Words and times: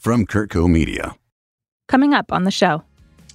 from 0.00 0.24
CurtCo 0.24 0.66
Media. 0.68 1.14
Coming 1.86 2.14
up 2.14 2.32
on 2.32 2.44
the 2.44 2.50
show. 2.50 2.82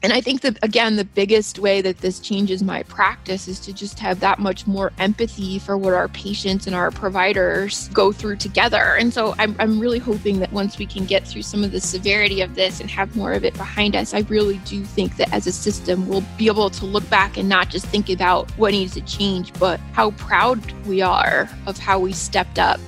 And 0.02 0.12
I 0.12 0.20
think 0.20 0.42
that, 0.42 0.58
again, 0.64 0.96
the 0.96 1.06
biggest 1.06 1.60
way 1.60 1.80
that 1.82 2.00
this 2.00 2.20
changes 2.20 2.64
my 2.64 2.82
practice 2.84 3.48
is 3.48 3.60
to 3.62 3.74
just 3.74 4.00
have 4.00 4.20
that 4.20 4.40
much 4.40 4.66
more 4.66 4.92
empathy 4.98 5.60
for 5.60 5.78
what 5.78 5.94
our 5.94 6.08
patients 6.08 6.66
and 6.66 6.76
our 6.76 6.90
providers 6.90 7.88
go 7.90 8.12
through 8.12 8.38
together. 8.38 8.96
And 9.00 9.14
so 9.14 9.36
I'm, 9.38 9.56
I'm 9.60 9.80
really 9.80 10.00
hoping 10.00 10.40
that 10.40 10.52
once 10.52 10.80
we 10.80 10.88
can 10.88 11.06
get 11.06 11.28
through 11.28 11.44
some 11.44 11.64
of 11.64 11.72
the 11.72 11.80
severity 11.80 12.42
of 12.42 12.56
this 12.56 12.82
and 12.82 12.90
have 12.90 13.16
more 13.16 13.34
of 13.34 13.46
it 13.46 13.54
behind 13.56 13.96
us, 13.96 14.14
I 14.14 14.20
really 14.22 14.58
do 14.60 14.84
think 14.84 15.18
that 15.18 15.32
as 15.32 15.46
a 15.46 15.52
system, 15.52 16.08
we'll 16.08 16.26
be 16.36 16.48
able 16.48 16.72
to 16.72 16.86
look 16.86 17.08
back 17.12 17.38
and 17.38 17.48
not 17.48 17.70
just 17.70 17.86
think 17.86 18.10
about 18.10 18.50
what 18.58 18.72
needs 18.72 18.96
to 18.96 19.02
change, 19.02 19.54
but 19.60 19.80
how 19.94 20.12
proud 20.12 20.60
we 20.88 21.02
are 21.02 21.48
of 21.68 21.78
how 21.78 22.00
we 22.00 22.12
stepped 22.12 22.58
up 22.58 22.80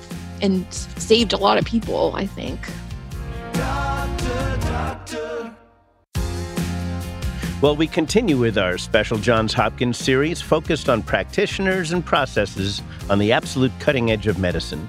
and 0.42 0.72
saved 0.72 1.32
a 1.32 1.36
lot 1.36 1.58
of 1.58 1.64
people, 1.64 2.12
I 2.16 2.26
think. 2.26 2.60
Doctor, 3.58 4.58
doctor. 4.60 5.56
Well, 7.60 7.74
we 7.74 7.88
continue 7.88 8.38
with 8.38 8.56
our 8.56 8.78
special 8.78 9.18
Johns 9.18 9.52
Hopkins 9.52 9.98
series 9.98 10.40
focused 10.40 10.88
on 10.88 11.02
practitioners 11.02 11.90
and 11.90 12.06
processes 12.06 12.82
on 13.10 13.18
the 13.18 13.32
absolute 13.32 13.72
cutting 13.80 14.12
edge 14.12 14.28
of 14.28 14.38
medicine. 14.38 14.88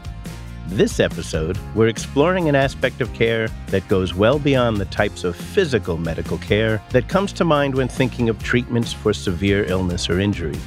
This 0.68 1.00
episode, 1.00 1.58
we're 1.74 1.88
exploring 1.88 2.48
an 2.48 2.54
aspect 2.54 3.02
of 3.02 3.12
care 3.16 3.48
that 3.70 3.88
goes 3.88 4.14
well 4.14 4.38
beyond 4.38 4.78
the 4.78 4.86
types 4.86 5.24
of 5.24 5.36
physical 5.36 5.98
medical 5.98 6.38
care 6.38 6.80
that 6.92 7.10
comes 7.10 7.34
to 7.34 7.44
mind 7.44 7.74
when 7.74 7.88
thinking 7.88 8.30
of 8.30 8.38
treatments 8.44 8.94
for 8.94 9.14
severe 9.14 9.64
illness 9.64 10.12
or 10.12 10.20
injury. 10.20 10.60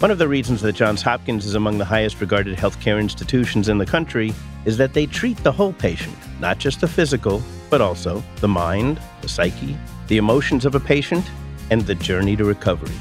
One 0.00 0.10
of 0.10 0.16
the 0.16 0.28
reasons 0.28 0.62
that 0.62 0.72
Johns 0.72 1.02
Hopkins 1.02 1.44
is 1.44 1.56
among 1.56 1.76
the 1.76 1.84
highest 1.84 2.22
regarded 2.22 2.56
healthcare 2.56 2.98
institutions 2.98 3.68
in 3.68 3.76
the 3.76 3.84
country 3.84 4.32
is 4.64 4.78
that 4.78 4.94
they 4.94 5.04
treat 5.04 5.36
the 5.44 5.52
whole 5.52 5.74
patient, 5.74 6.16
not 6.40 6.56
just 6.56 6.80
the 6.80 6.88
physical, 6.88 7.42
but 7.68 7.82
also 7.82 8.24
the 8.36 8.48
mind, 8.48 8.98
the 9.20 9.28
psyche, 9.28 9.76
the 10.08 10.16
emotions 10.16 10.64
of 10.64 10.74
a 10.74 10.80
patient, 10.80 11.30
and 11.70 11.82
the 11.82 11.94
journey 11.94 12.34
to 12.34 12.46
recovery. 12.46 12.94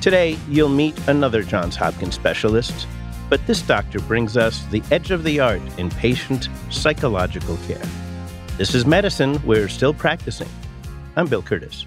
Today, 0.00 0.38
you'll 0.48 0.68
meet 0.68 0.96
another 1.08 1.42
Johns 1.42 1.74
Hopkins 1.74 2.14
specialist, 2.14 2.86
but 3.28 3.44
this 3.48 3.60
doctor 3.60 3.98
brings 3.98 4.36
us 4.36 4.64
the 4.66 4.84
edge 4.92 5.10
of 5.10 5.24
the 5.24 5.40
art 5.40 5.62
in 5.76 5.90
patient 5.90 6.48
psychological 6.70 7.56
care. 7.66 7.82
This 8.58 8.76
is 8.76 8.86
medicine 8.86 9.44
we're 9.44 9.66
still 9.66 9.92
practicing. 9.92 10.48
I'm 11.16 11.26
Bill 11.26 11.42
Curtis. 11.42 11.84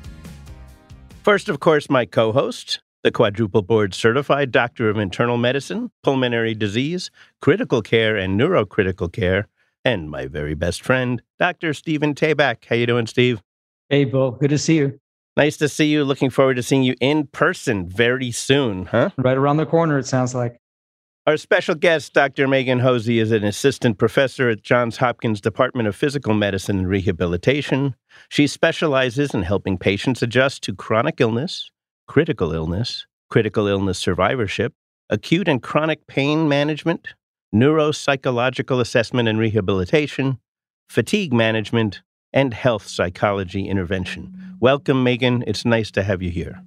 First, 1.24 1.48
of 1.48 1.62
course, 1.62 1.90
my 1.90 2.06
co 2.06 2.34
host, 2.34 2.82
the 3.04 3.12
quadruple 3.12 3.62
board 3.62 3.94
certified 3.94 4.52
doctor 4.52 4.90
of 4.90 4.98
internal 4.98 5.38
medicine, 5.38 5.92
pulmonary 6.04 6.54
disease, 6.54 7.10
critical 7.42 7.82
care, 7.82 8.16
and 8.16 8.40
neurocritical 8.40 9.12
care, 9.12 9.48
and 9.84 10.10
my 10.10 10.28
very 10.28 10.54
best 10.54 10.82
friend, 10.82 11.22
Dr. 11.40 11.74
Stephen 11.74 12.14
Tabak. 12.14 12.66
How 12.66 12.76
you 12.76 12.86
doing, 12.86 13.08
Steve? 13.08 13.42
Hey, 13.90 14.06
Bill. 14.06 14.32
Good 14.32 14.52
to 14.52 14.58
see 14.58 14.78
you. 14.78 15.00
Nice 15.36 15.58
to 15.58 15.70
see 15.70 15.86
you. 15.86 16.04
Looking 16.04 16.30
forward 16.30 16.56
to 16.56 16.64
seeing 16.64 16.84
you 16.84 16.96
in 17.00 17.28
person 17.28 17.88
very 17.88 18.32
soon, 18.32 18.86
huh? 18.86 19.10
Right 19.18 19.38
around 19.38 19.58
the 19.58 19.66
corner, 19.66 19.98
it 19.98 20.06
sounds 20.06 20.36
like. 20.36 20.58
Our 21.28 21.38
special 21.38 21.76
guest, 21.76 22.14
Dr. 22.14 22.48
Megan 22.48 22.80
Hosey, 22.80 23.20
is 23.20 23.32
an 23.32 23.44
assistant 23.44 23.98
professor 23.98 24.50
at 24.50 24.64
Johns 24.64 24.98
Hopkins 24.98 25.40
Department 25.40 25.88
of 25.88 25.96
Physical 25.96 26.34
Medicine 26.34 26.80
and 26.80 26.88
Rehabilitation. 26.90 27.96
She 28.30 28.48
specializes 28.48 29.34
in 29.34 29.44
helping 29.44 29.78
patients 29.78 30.24
adjust 30.24 30.64
to 30.64 30.76
chronic 30.76 31.22
illness, 31.22 31.70
critical 32.08 32.54
illness, 32.54 33.06
critical 33.30 33.68
illness 33.68 33.98
survivorship, 33.98 34.74
acute 35.10 35.48
and 35.48 35.62
chronic 35.62 36.08
pain 36.08 36.48
management, 36.48 37.10
neuropsychological 37.54 38.80
assessment 38.80 39.28
and 39.28 39.40
rehabilitation, 39.40 40.40
fatigue 40.90 41.34
management, 41.34 42.02
and 42.34 42.54
health 42.54 42.88
psychology 42.88 43.68
intervention. 43.68 44.28
Mm-hmm. 44.28 44.52
Welcome, 44.60 45.04
Megan. 45.04 45.44
It's 45.48 45.66
nice 45.66 45.92
to 45.92 46.04
have 46.04 46.22
you 46.22 46.30
here. 46.30 46.62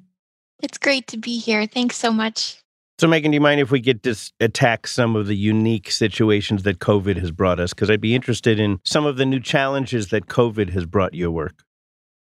It's 0.63 0.79
great 0.79 1.07
to 1.09 1.17
be 1.17 1.39
here. 1.39 1.67
Thanks 1.67 1.97
so 1.97 2.13
much. 2.13 2.59
So, 2.99 3.09
Megan, 3.09 3.33
do 3.33 3.35
you 3.35 3.41
mind 3.41 3.61
if 3.61 3.73
we 3.73 3.81
get 3.81 4.05
to 4.05 4.17
attack 4.39 4.87
some 4.87 5.17
of 5.17 5.27
the 5.27 5.37
unique 5.37 5.91
situations 5.91 6.63
that 6.63 6.79
COVID 6.79 7.17
has 7.19 7.33
brought 7.33 7.59
us? 7.59 7.75
Because 7.75 7.91
I'd 7.91 8.01
be 8.01 8.15
interested 8.15 8.61
in 8.61 8.79
some 8.85 9.05
of 9.05 9.17
the 9.17 9.27
new 9.27 9.41
challenges 9.41 10.11
that 10.11 10.27
COVID 10.27 10.71
has 10.71 10.87
brought 10.87 11.13
your 11.13 11.33
work. 11.33 11.65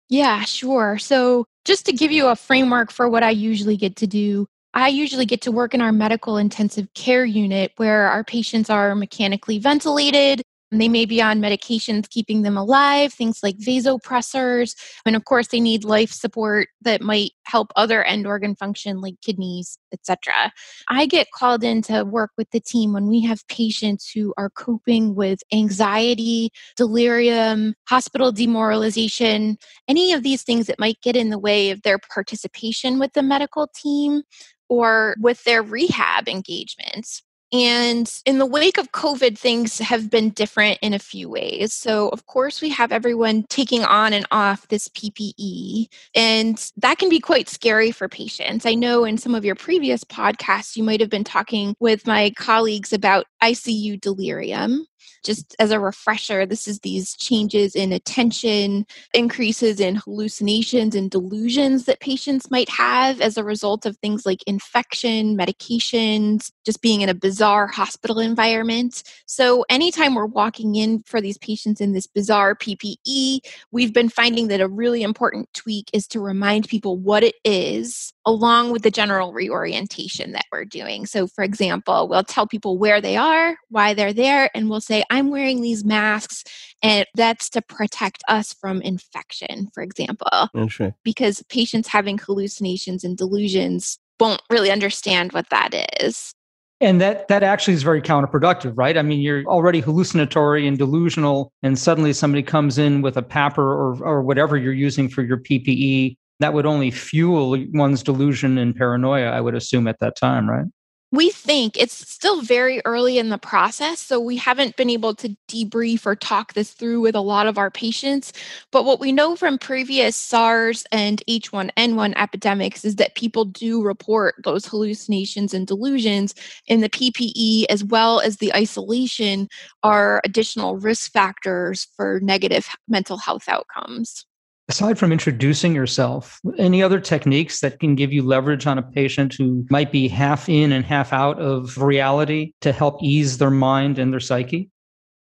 Yeah, 0.08 0.42
sure. 0.42 0.98
So, 0.98 1.46
just 1.66 1.86
to 1.88 1.94
give 1.94 2.12
you 2.12 2.28
a 2.28 2.36
framework 2.36 2.92
for 2.92 3.10
what 3.10 3.24
I 3.24 3.32
usually 3.32 3.76
get 3.76 3.96
to 3.98 4.08
do, 4.08 4.48
I 4.74 4.90
usually 4.90 5.26
get 5.26 5.42
to 5.42 5.52
work 5.52 5.74
in 5.74 5.82
our 5.82 5.92
medical 5.92 6.38
intensive 6.38 6.94
care 6.94 7.26
unit 7.26 7.72
where 7.78 8.08
our 8.08 8.24
patients 8.24 8.70
are 8.70 8.94
mechanically 8.94 9.58
ventilated. 9.58 10.44
They 10.72 10.90
may 10.90 11.06
be 11.06 11.22
on 11.22 11.40
medications 11.40 12.10
keeping 12.10 12.42
them 12.42 12.58
alive, 12.58 13.14
things 13.14 13.42
like 13.44 13.58
vasopressors. 13.58 14.76
And 15.06 15.16
of 15.16 15.26
course, 15.26 15.48
they 15.48 15.60
need 15.60 15.84
life 15.84 16.12
support 16.12 16.70
that 16.82 17.02
might 17.02 17.32
help 17.46 17.72
other 17.76 18.04
end 18.04 18.26
organ 18.26 18.56
function 18.56 19.00
like 19.00 19.16
kidneys, 19.22 19.78
etc. 19.94 20.52
I 20.90 21.06
get 21.06 21.28
called 21.34 21.64
in 21.64 21.82
to 21.84 22.04
work 22.04 22.32
with 22.38 22.50
the 22.52 22.60
team 22.60 22.94
when 22.94 23.08
we 23.08 23.22
have 23.22 23.48
patients 23.48 24.10
who 24.10 24.34
are 24.38 24.50
coping 24.50 25.16
with 25.16 25.40
anxiety, 25.54 26.52
delirium, 26.76 27.76
hospital 27.88 28.32
demoralization, 28.32 29.58
any 29.88 30.14
of 30.14 30.24
these 30.24 30.44
things 30.44 30.68
that 30.68 30.80
might 30.80 31.02
get 31.02 31.16
in 31.16 31.30
the 31.30 31.40
way 31.40 31.70
of 31.70 31.84
their 31.84 32.00
participation 32.00 33.00
with 33.00 33.14
the 33.14 33.24
medical 33.24 33.68
team 33.68 34.24
or 34.68 35.16
with 35.20 35.44
their 35.44 35.62
rehab 35.62 36.28
engagements. 36.28 37.22
And 37.56 38.12
in 38.26 38.38
the 38.38 38.46
wake 38.46 38.78
of 38.78 38.92
COVID, 38.92 39.38
things 39.38 39.80
have 39.80 40.10
been 40.10 40.32
different 40.32 40.78
in 40.82 40.94
a 40.94 41.00
few 41.00 41.30
ways. 41.30 41.74
So, 41.74 42.10
of 42.10 42.26
course, 42.26 42.62
we 42.62 42.70
have 42.72 42.92
everyone 42.92 43.46
taking 43.48 43.86
on 43.86 44.12
and 44.12 44.28
off 44.30 44.68
this 44.68 44.90
PPE, 44.90 45.88
and 46.14 46.72
that 46.76 46.98
can 46.98 47.08
be 47.08 47.22
quite 47.22 47.48
scary 47.48 47.92
for 47.92 48.10
patients. 48.10 48.66
I 48.66 48.74
know 48.74 49.06
in 49.06 49.18
some 49.18 49.34
of 49.34 49.46
your 49.46 49.56
previous 49.56 50.04
podcasts, 50.04 50.76
you 50.76 50.84
might 50.84 51.00
have 51.00 51.10
been 51.10 51.24
talking 51.24 51.78
with 51.80 52.06
my 52.06 52.34
colleagues 52.36 52.92
about 52.92 53.26
ICU 53.42 54.02
delirium 54.02 54.86
just 55.26 55.56
as 55.60 55.72
a 55.72 55.80
refresher, 55.80 56.46
this 56.46 56.68
is 56.68 56.80
these 56.80 57.16
changes 57.16 57.76
in 57.76 57.92
attention, 57.92 58.86
increases 59.14 59.80
in 59.80 59.96
hallucinations 59.96 60.96
and 60.96 61.12
delusions 61.12 61.86
that 61.86 62.00
patients 62.00 62.52
might 62.52 62.70
have 62.70 63.20
as 63.20 63.38
a 63.38 63.44
result 63.44 63.86
of 63.86 63.98
things 63.98 64.26
like 64.26 64.44
infection, 64.48 65.38
medications, 65.38 66.52
just 66.66 66.82
being 66.82 67.02
in 67.02 67.10
a 67.10 67.14
bizarre 67.14 67.68
hospital 67.68 68.20
environment. 68.20 69.04
So, 69.26 69.66
anytime 69.70 70.16
we're 70.16 70.26
walking 70.26 70.76
in 70.76 71.04
for 71.06 71.20
these 71.20 71.38
patients 71.40 71.82
in 71.82 71.94
this 71.94 72.08
bizarre 72.08 72.56
PPE, 72.56 73.40
we've 73.72 73.94
been 73.94 74.10
finding 74.10 74.48
that 74.50 74.62
a 74.62 74.68
really 74.68 75.02
important 75.02 75.52
tweak 75.54 75.90
is 75.92 76.08
to 76.08 76.20
remind 76.20 76.68
people 76.68 76.98
what 76.98 77.24
it 77.24 77.36
is 77.44 78.14
along 78.26 78.72
with 78.72 78.82
the 78.82 78.92
general 78.92 79.34
reorientation 79.34 80.32
that 80.32 80.46
we're 80.52 80.66
doing. 80.66 81.06
So, 81.06 81.28
for 81.28 81.44
example, 81.44 82.08
we'll 82.08 82.24
tell 82.24 82.48
people 82.48 82.78
where 82.78 83.00
they 83.00 83.18
are, 83.18 83.58
why 83.70 83.94
they're 83.94 84.14
there, 84.14 84.50
and 84.56 84.70
we'll 84.70 84.82
say, 84.82 85.04
I'm 85.10 85.30
wearing 85.30 85.62
these 85.62 85.86
masks, 85.86 86.44
and 86.82 87.06
that's 87.16 87.50
to 87.52 87.62
protect 87.62 88.24
us 88.28 88.54
from 88.54 88.82
infection, 88.82 89.70
for 89.74 89.84
example. 89.84 90.28
Oh, 90.54 90.70
because 91.04 91.44
patients 91.50 91.88
having 91.88 92.18
hallucinations 92.18 93.04
and 93.04 93.18
delusions 93.18 94.00
won't 94.20 94.42
really 94.50 94.72
understand 94.72 95.34
what 95.34 95.50
that 95.50 95.74
is. 96.02 96.34
And 96.82 97.00
that 97.00 97.30
that 97.30 97.42
actually 97.42 97.74
is 97.76 97.84
very 97.84 98.02
counterproductive, 98.02 98.74
right? 98.76 98.98
I 98.98 99.02
mean, 99.02 99.22
you're 99.22 99.46
already 99.46 99.80
hallucinatory 99.80 100.68
and 100.68 100.78
delusional, 100.78 101.54
and 101.64 101.80
suddenly 101.80 102.12
somebody 102.12 102.44
comes 102.44 102.78
in 102.78 103.02
with 103.02 103.16
a 103.16 103.22
PAPR 103.22 103.60
or 103.60 104.04
or 104.04 104.22
whatever 104.22 104.58
you're 104.58 104.74
using 104.74 105.08
for 105.08 105.24
your 105.24 105.38
PPE 105.38 106.18
that 106.40 106.54
would 106.54 106.66
only 106.66 106.92
fuel 106.92 107.58
one's 107.74 108.04
delusion 108.04 108.58
and 108.58 108.76
paranoia, 108.76 109.28
I 109.28 109.42
would 109.42 109.56
assume 109.56 109.88
at 109.88 110.00
that 110.00 110.16
time, 110.16 110.50
right? 110.50 110.66
We 111.12 111.30
think 111.30 111.78
it's 111.78 111.94
still 112.12 112.42
very 112.42 112.82
early 112.84 113.18
in 113.20 113.30
the 113.30 113.38
process, 113.38 114.02
so 114.02 114.20
we 114.20 114.36
haven't 114.36 114.76
been 114.76 114.90
able 114.90 115.16
to 115.16 115.34
debrief 115.48 116.06
or 116.06 116.14
talk 116.14 116.54
this 116.54 116.72
through 116.72 117.00
with 117.00 117.16
a 117.16 117.22
lot 117.22 117.48
of 117.48 117.58
our 117.58 117.72
patients. 117.72 118.34
But 118.72 118.84
what 118.84 119.00
we 119.00 119.14
know 119.14 119.38
from 119.38 119.58
previous 119.58 120.18
SARS 120.18 120.84
and 120.92 121.24
H1N1 121.30 122.16
epidemics 122.18 122.84
is 122.84 122.98
that 122.98 123.16
people 123.16 123.46
do 123.46 123.82
report 123.82 124.36
those 124.44 124.66
hallucinations 124.66 125.54
and 125.54 125.66
delusions 125.66 126.34
and 126.68 126.84
the 126.84 126.90
PPE 126.90 127.66
as 127.70 127.82
well 127.82 128.20
as 128.20 128.38
the 128.38 128.54
isolation 128.54 129.48
are 129.84 130.22
additional 130.26 130.76
risk 130.76 131.14
factors 131.14 131.88
for 131.96 132.20
negative 132.24 132.68
mental 132.90 133.18
health 133.18 133.48
outcomes. 133.48 134.26
Aside 134.68 134.98
from 134.98 135.12
introducing 135.12 135.76
yourself, 135.76 136.42
any 136.58 136.82
other 136.82 137.00
techniques 137.00 137.60
that 137.60 137.80
can 137.80 137.94
give 137.94 138.12
you 138.12 138.24
leverage 138.24 138.66
on 138.66 138.80
a 138.80 138.84
patient 138.84 139.36
who 139.38 139.64
might 139.70 139.92
be 139.92 140.08
half 140.08 140.50
in 140.50 140.72
and 140.72 140.84
half 140.84 141.14
out 141.14 141.40
of 141.40 141.78
reality 141.78 142.54
to 142.62 142.72
help 142.72 143.02
ease 143.04 143.38
their 143.38 143.52
mind 143.52 144.00
and 144.00 144.12
their 144.12 144.20
psyche? 144.20 144.70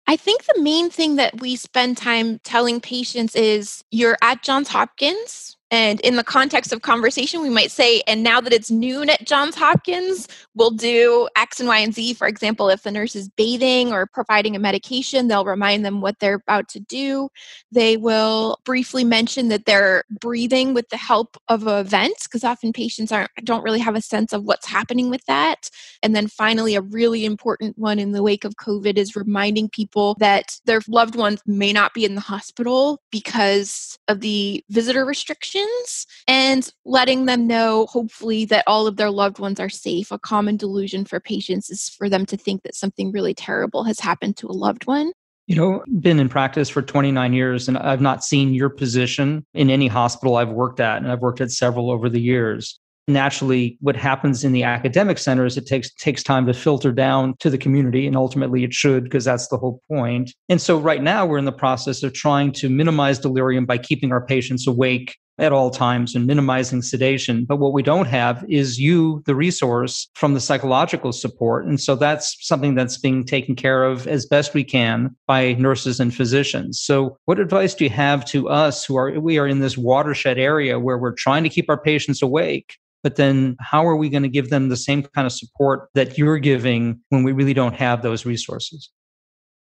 I 0.08 0.18
think 0.18 0.44
the 0.44 0.62
main 0.62 0.90
thing 0.90 1.16
that 1.16 1.40
we 1.40 1.56
spend 1.56 1.96
time 1.96 2.40
telling 2.44 2.82
patients 2.82 3.36
is 3.36 3.84
you're 3.92 4.18
at 4.22 4.44
Johns 4.44 4.68
Hopkins, 4.68 5.56
And 5.72 6.00
in 6.02 6.16
the 6.16 6.24
context 6.24 6.74
of 6.74 6.82
conversation, 6.82 7.42
we 7.42 7.50
might 7.50 7.70
say, 7.70 8.02
and 8.08 8.24
now 8.24 8.42
that 8.42 8.54
it's 8.54 8.72
noon 8.72 9.10
at 9.10 9.26
Johns 9.26 9.56
Hopkins, 9.56 10.28
we'll 10.56 10.72
do 10.72 11.30
X 11.36 11.60
and 11.60 11.70
Y 11.70 11.78
and 11.78 11.94
Z. 11.94 12.16
For 12.16 12.28
example, 12.28 12.70
if 12.70 12.82
the 12.84 12.92
nurse 12.92 13.16
is 13.16 13.30
bathing 13.30 13.94
or 13.94 14.08
providing 14.08 14.56
a 14.56 14.60
medication, 14.60 15.28
they'll 15.28 15.46
remind 15.46 15.86
them 15.86 16.02
what 16.02 16.20
they're 16.20 16.36
about 16.36 16.70
to 16.70 16.80
do. 16.80 17.30
They 17.72 17.98
will 17.98 18.60
briefly 18.66 19.04
mention 19.04 19.50
that 19.50 19.66
they're 19.66 20.06
breathing 20.10 20.74
with 20.74 20.90
the 20.90 20.98
help 20.98 21.38
of 21.48 21.68
a 21.68 21.84
vent, 21.84 22.18
because 22.24 22.44
often 22.44 22.74
patients 22.74 23.12
aren't 23.12 23.30
don't 23.44 23.64
really 23.64 23.80
have 23.80 23.96
a 23.96 24.02
sense 24.02 24.34
of 24.34 24.44
what's 24.44 24.66
happening 24.68 25.10
with 25.10 25.24
that. 25.26 25.70
And 26.02 26.16
then 26.16 26.28
finally, 26.28 26.76
a 26.76 26.82
really 26.82 27.26
important 27.26 27.78
one 27.78 28.00
in 28.00 28.12
the 28.12 28.24
wake 28.24 28.44
of 28.44 28.56
COVID 28.56 28.98
is 28.98 29.16
reminding 29.16 29.70
people 29.70 30.16
that 30.20 30.60
their 30.66 30.82
loved 30.88 31.16
ones 31.16 31.42
may 31.46 31.72
not 31.72 31.94
be 31.94 32.06
in 32.06 32.16
the 32.16 32.22
hospital 32.22 33.02
because 33.12 34.00
of 34.08 34.22
the 34.22 34.64
visitor 34.70 35.06
restrictions 35.60 36.06
and 36.28 36.72
letting 36.86 37.26
them 37.26 37.48
know, 37.48 37.86
hopefully, 37.88 38.46
that 38.46 38.64
all 38.68 38.88
of 38.88 38.98
their 38.98 39.12
loved 39.12 39.40
ones 39.40 39.60
are 39.60 39.70
safe. 39.70 40.12
A 40.12 40.20
common 40.20 40.58
delusion 40.58 41.06
for 41.06 41.20
patients 41.20 41.70
is 41.70 41.90
for 41.90 42.10
them 42.10 42.26
to 42.28 42.38
think 42.38 42.64
that 42.64 42.76
something 42.76 43.12
really 43.12 43.34
terrible 43.34 43.84
has 43.84 44.00
happened 44.00 44.38
to 44.38 44.48
a 44.48 44.54
loved 44.54 44.86
one. 44.88 45.12
You 45.48 45.56
know, 45.56 45.84
been 46.00 46.20
in 46.20 46.30
practice 46.30 46.70
for 46.70 46.84
29 46.84 47.34
years 47.34 47.68
and 47.68 47.78
I've 47.78 48.02
not 48.02 48.24
seen 48.24 48.54
your 48.54 48.70
position 48.70 49.44
in 49.56 49.72
any 49.72 49.88
hospital 49.88 50.36
I've 50.36 50.50
worked 50.50 50.80
at 50.80 50.98
and 50.98 51.12
I've 51.12 51.22
worked 51.22 51.42
at 51.42 51.50
several 51.50 51.90
over 51.90 52.08
the 52.08 52.22
years 52.22 52.80
naturally 53.10 53.78
what 53.82 53.96
happens 53.96 54.44
in 54.44 54.54
the 54.54 54.64
academic 54.64 55.18
center 55.18 55.46
is 55.46 55.58
it 55.58 55.66
takes 55.66 55.92
takes 55.96 56.24
time 56.24 56.46
to 56.46 56.54
filter 56.54 56.92
down 56.92 57.36
to 57.40 57.50
the 57.50 57.58
community 57.58 58.08
and 58.08 58.16
ultimately 58.16 58.64
it 58.64 58.74
should 58.74 59.04
because 59.04 59.26
that's 59.26 59.48
the 59.48 59.58
whole 59.58 59.82
point 59.90 60.32
and 60.48 60.62
so 60.62 60.80
right 60.80 61.02
now 61.02 61.26
we're 61.26 61.38
in 61.38 61.46
the 61.46 61.52
process 61.52 62.04
of 62.04 62.14
trying 62.14 62.52
to 62.52 62.70
minimize 62.70 63.20
delirium 63.20 63.66
by 63.66 63.78
keeping 63.78 64.12
our 64.12 64.26
patients 64.26 64.68
awake 64.68 65.18
at 65.40 65.54
all 65.54 65.72
times 65.72 66.16
and 66.16 66.28
minimizing 66.28 66.82
sedation. 66.82 67.46
But 67.46 67.58
what 67.58 67.74
we 67.74 67.82
don't 67.82 68.08
have 68.08 68.46
is 68.50 68.80
you, 68.80 69.24
the 69.26 69.36
resource 69.36 70.10
from 70.16 70.34
the 70.34 70.42
psychological 70.42 71.12
support. 71.12 71.66
And 71.66 71.80
so 71.80 71.96
that's 71.96 72.36
something 72.46 72.76
that's 72.76 72.98
being 72.98 73.24
taken 73.24 73.56
care 73.56 73.84
of 73.84 74.08
as 74.08 74.26
best 74.26 74.54
we 74.54 74.64
can 74.64 75.16
by 75.28 75.54
nurses 75.54 76.00
and 76.00 76.14
physicians. 76.14 76.80
So 76.80 77.18
what 77.26 77.40
advice 77.40 77.74
do 77.74 77.86
you 77.86 77.90
have 77.90 78.26
to 78.26 78.50
us 78.50 78.86
who 78.86 78.98
are, 78.98 79.20
we 79.20 79.38
are 79.40 79.48
in 79.48 79.60
this 79.60 79.78
watershed 79.78 80.38
area 80.38 80.80
where 80.80 80.98
we're 80.98 81.14
trying 81.14 81.44
to 81.44 81.50
keep 81.50 81.70
our 81.70 81.82
patients 81.82 82.22
awake, 82.22 82.76
but 83.02 83.16
then 83.16 83.56
how 83.60 83.88
are 83.88 83.96
we 83.96 84.10
going 84.10 84.24
to 84.24 84.30
give 84.30 84.50
them 84.50 84.70
the 84.70 84.78
same 84.78 85.04
kind 85.04 85.26
of 85.26 85.32
support 85.32 85.90
that 85.96 86.18
you're 86.18 86.40
giving 86.40 87.00
when 87.10 87.24
we 87.24 87.32
really 87.32 87.54
don't 87.54 87.76
have 87.76 88.02
those 88.02 88.26
resources? 88.26 88.92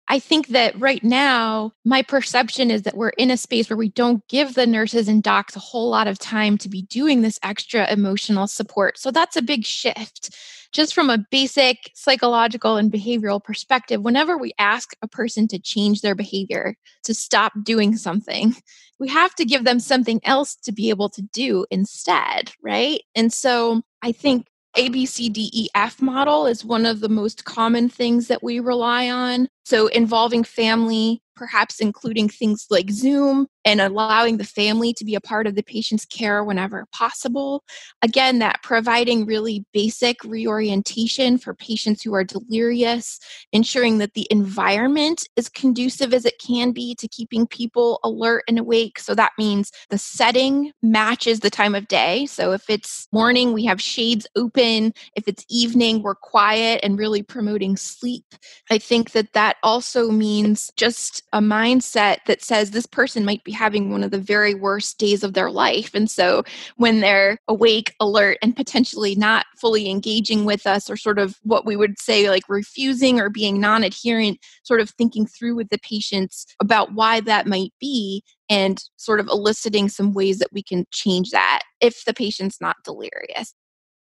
I 0.07 0.19
think 0.19 0.50
that 0.50 0.80
right 0.80 1.04
now, 1.04 1.72
my 1.84 2.04
perception 2.04 2.69
is 2.69 2.84
that 2.84 2.96
we're 2.96 3.10
in 3.10 3.31
a 3.31 3.38
space 3.38 3.69
where 3.69 3.78
we 3.78 3.90
don't 3.90 4.25
give 4.28 4.54
the 4.54 4.68
nurses 4.68 5.07
and 5.07 5.24
docs 5.24 5.56
a 5.56 5.60
whole 5.60 5.90
lot 5.90 6.07
of 6.07 6.19
time 6.19 6.57
to 6.60 6.69
be 6.69 6.84
doing 6.84 7.22
this 7.22 7.40
extra 7.42 7.92
emotional 7.92 8.46
support. 8.46 9.00
So 9.00 9.10
that's 9.10 9.36
a 9.36 9.42
big 9.42 9.66
shift. 9.66 10.36
Just 10.72 10.94
from 10.94 11.10
a 11.10 11.25
basic 11.31 11.90
psychological 11.96 12.75
and 12.78 12.92
behavioral 12.92 13.44
perspective, 13.44 14.02
whenever 14.02 14.38
we 14.38 14.54
ask 14.60 14.96
a 15.02 15.07
person 15.07 15.48
to 15.48 15.60
change 15.60 16.02
their 16.02 16.16
behavior, 16.16 16.75
to 17.06 17.13
stop 17.13 17.54
doing 17.63 17.98
something, 17.98 18.56
we 19.00 19.07
have 19.07 19.34
to 19.36 19.46
give 19.46 19.63
them 19.63 19.80
something 19.80 20.19
else 20.24 20.56
to 20.56 20.72
be 20.72 20.90
able 20.90 21.10
to 21.10 21.22
do 21.22 21.66
instead, 21.72 22.52
right? 22.62 23.02
And 23.16 23.34
so 23.34 23.81
I 24.04 24.12
think 24.12 24.46
ABCDEF 24.77 26.01
model 26.01 26.45
is 26.48 26.66
one 26.66 26.86
of 26.86 27.00
the 27.00 27.10
most 27.10 27.45
common 27.45 27.89
things 27.89 28.27
that 28.27 28.44
we 28.44 28.60
rely 28.60 29.10
on. 29.10 29.48
So, 29.63 29.88
involving 29.88 30.44
family, 30.44 31.22
perhaps 31.36 31.80
including 31.80 32.30
things 32.30 32.68
like 32.69 32.89
Zoom 32.89 33.48
and 33.65 33.81
allowing 33.81 34.38
the 34.38 34.44
family 34.44 34.94
to 34.94 35.03
be 35.03 35.15
a 35.15 35.21
part 35.21 35.47
of 35.47 35.56
the 35.56 35.63
patient's 35.63 36.06
care 36.06 36.44
whenever 36.44 36.85
possible. 36.91 37.63
Again, 38.03 38.39
that 38.39 38.62
providing 38.62 39.25
really 39.25 39.65
basic 39.73 40.23
reorientation 40.23 41.39
for 41.39 41.56
patients 41.56 42.03
who 42.03 42.13
are 42.13 42.23
delirious, 42.23 43.19
ensuring 43.51 43.97
that 43.97 44.13
the 44.13 44.27
environment 44.29 45.27
is 45.35 45.50
conducive 45.50 46.13
as 46.13 46.25
it 46.25 46.39
can 46.39 46.71
be 46.71 46.94
to 46.95 47.07
keeping 47.07 47.47
people 47.47 48.00
alert 48.03 48.44
and 48.47 48.59
awake. 48.59 49.00
So 49.00 49.15
that 49.15 49.31
means 49.38 49.71
the 49.89 49.97
setting 49.97 50.71
matches 50.83 51.39
the 51.39 51.50
time 51.50 51.73
of 51.73 51.88
day. 51.88 52.27
So 52.27 52.51
if 52.51 52.69
it's 52.69 53.07
morning, 53.11 53.53
we 53.53 53.65
have 53.65 53.81
shades 53.81 54.27
open. 54.35 54.94
If 55.15 55.27
it's 55.27 55.45
evening, 55.50 56.03
we're 56.03 56.15
quiet 56.15 56.81
and 56.83 57.00
really 57.00 57.23
promoting 57.23 57.77
sleep. 57.77 58.25
I 58.69 58.77
think 58.77 59.11
that 59.11 59.33
that 59.33 59.57
also 59.63 60.11
means 60.11 60.71
just 60.77 61.23
a 61.33 61.39
mindset 61.39 62.18
that 62.27 62.44
says 62.44 62.71
this 62.71 62.85
person 62.85 63.25
might 63.25 63.44
be 63.44 63.55
having 63.56 63.92
one 63.92 64.04
of 64.04 64.12
the 64.12 64.19
very 64.19 64.54
worst 64.54 64.98
days 64.98 65.24
of 65.24 65.34
their 65.34 65.50
life. 65.50 65.94
And 65.96 66.10
so 66.10 66.44
when 66.78 67.00
they're 67.00 67.40
awake, 67.48 67.96
alert, 68.00 68.38
and 68.42 68.56
potentially 68.56 69.16
not 69.16 69.46
fully 69.57 69.90
engaging 69.90 70.46
with 70.46 70.68
us, 70.68 70.90
or 70.90 70.98
sort 70.98 71.18
of 71.18 71.38
what 71.44 71.66
we 71.66 71.75
would 71.75 71.98
say 72.00 72.30
like 72.30 72.44
refusing 72.48 73.19
or 73.19 73.30
being 73.30 73.60
non 73.60 73.84
adherent, 73.84 74.40
sort 74.63 74.81
of 74.81 74.90
thinking 74.92 75.25
through 75.25 75.56
with 75.56 75.69
the 75.69 75.80
patients 75.80 76.46
about 76.62 76.94
why 76.94 77.19
that 77.22 77.48
might 77.48 77.74
be 77.80 78.24
and 78.50 78.84
sort 78.98 79.19
of 79.19 79.28
eliciting 79.28 79.90
some 79.90 80.13
ways 80.13 80.38
that 80.40 80.52
we 80.52 80.62
can 80.62 80.86
change 80.92 81.31
that 81.31 81.63
if 81.81 82.06
the 82.06 82.13
patient's 82.13 82.62
not 82.62 82.75
delirious. 82.84 83.54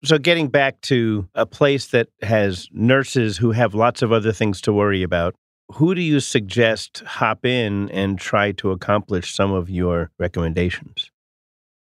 So, 0.03 0.17
getting 0.17 0.47
back 0.47 0.81
to 0.81 1.27
a 1.35 1.45
place 1.45 1.87
that 1.87 2.07
has 2.23 2.67
nurses 2.71 3.37
who 3.37 3.51
have 3.51 3.75
lots 3.75 4.01
of 4.01 4.11
other 4.11 4.31
things 4.31 4.59
to 4.61 4.73
worry 4.73 5.03
about, 5.03 5.35
who 5.73 5.95
do 5.95 6.01
you 6.01 6.19
suggest 6.19 7.03
hop 7.05 7.45
in 7.45 7.89
and 7.91 8.19
try 8.19 8.51
to 8.53 8.71
accomplish 8.71 9.33
some 9.33 9.51
of 9.51 9.69
your 9.69 10.11
recommendations? 10.17 11.11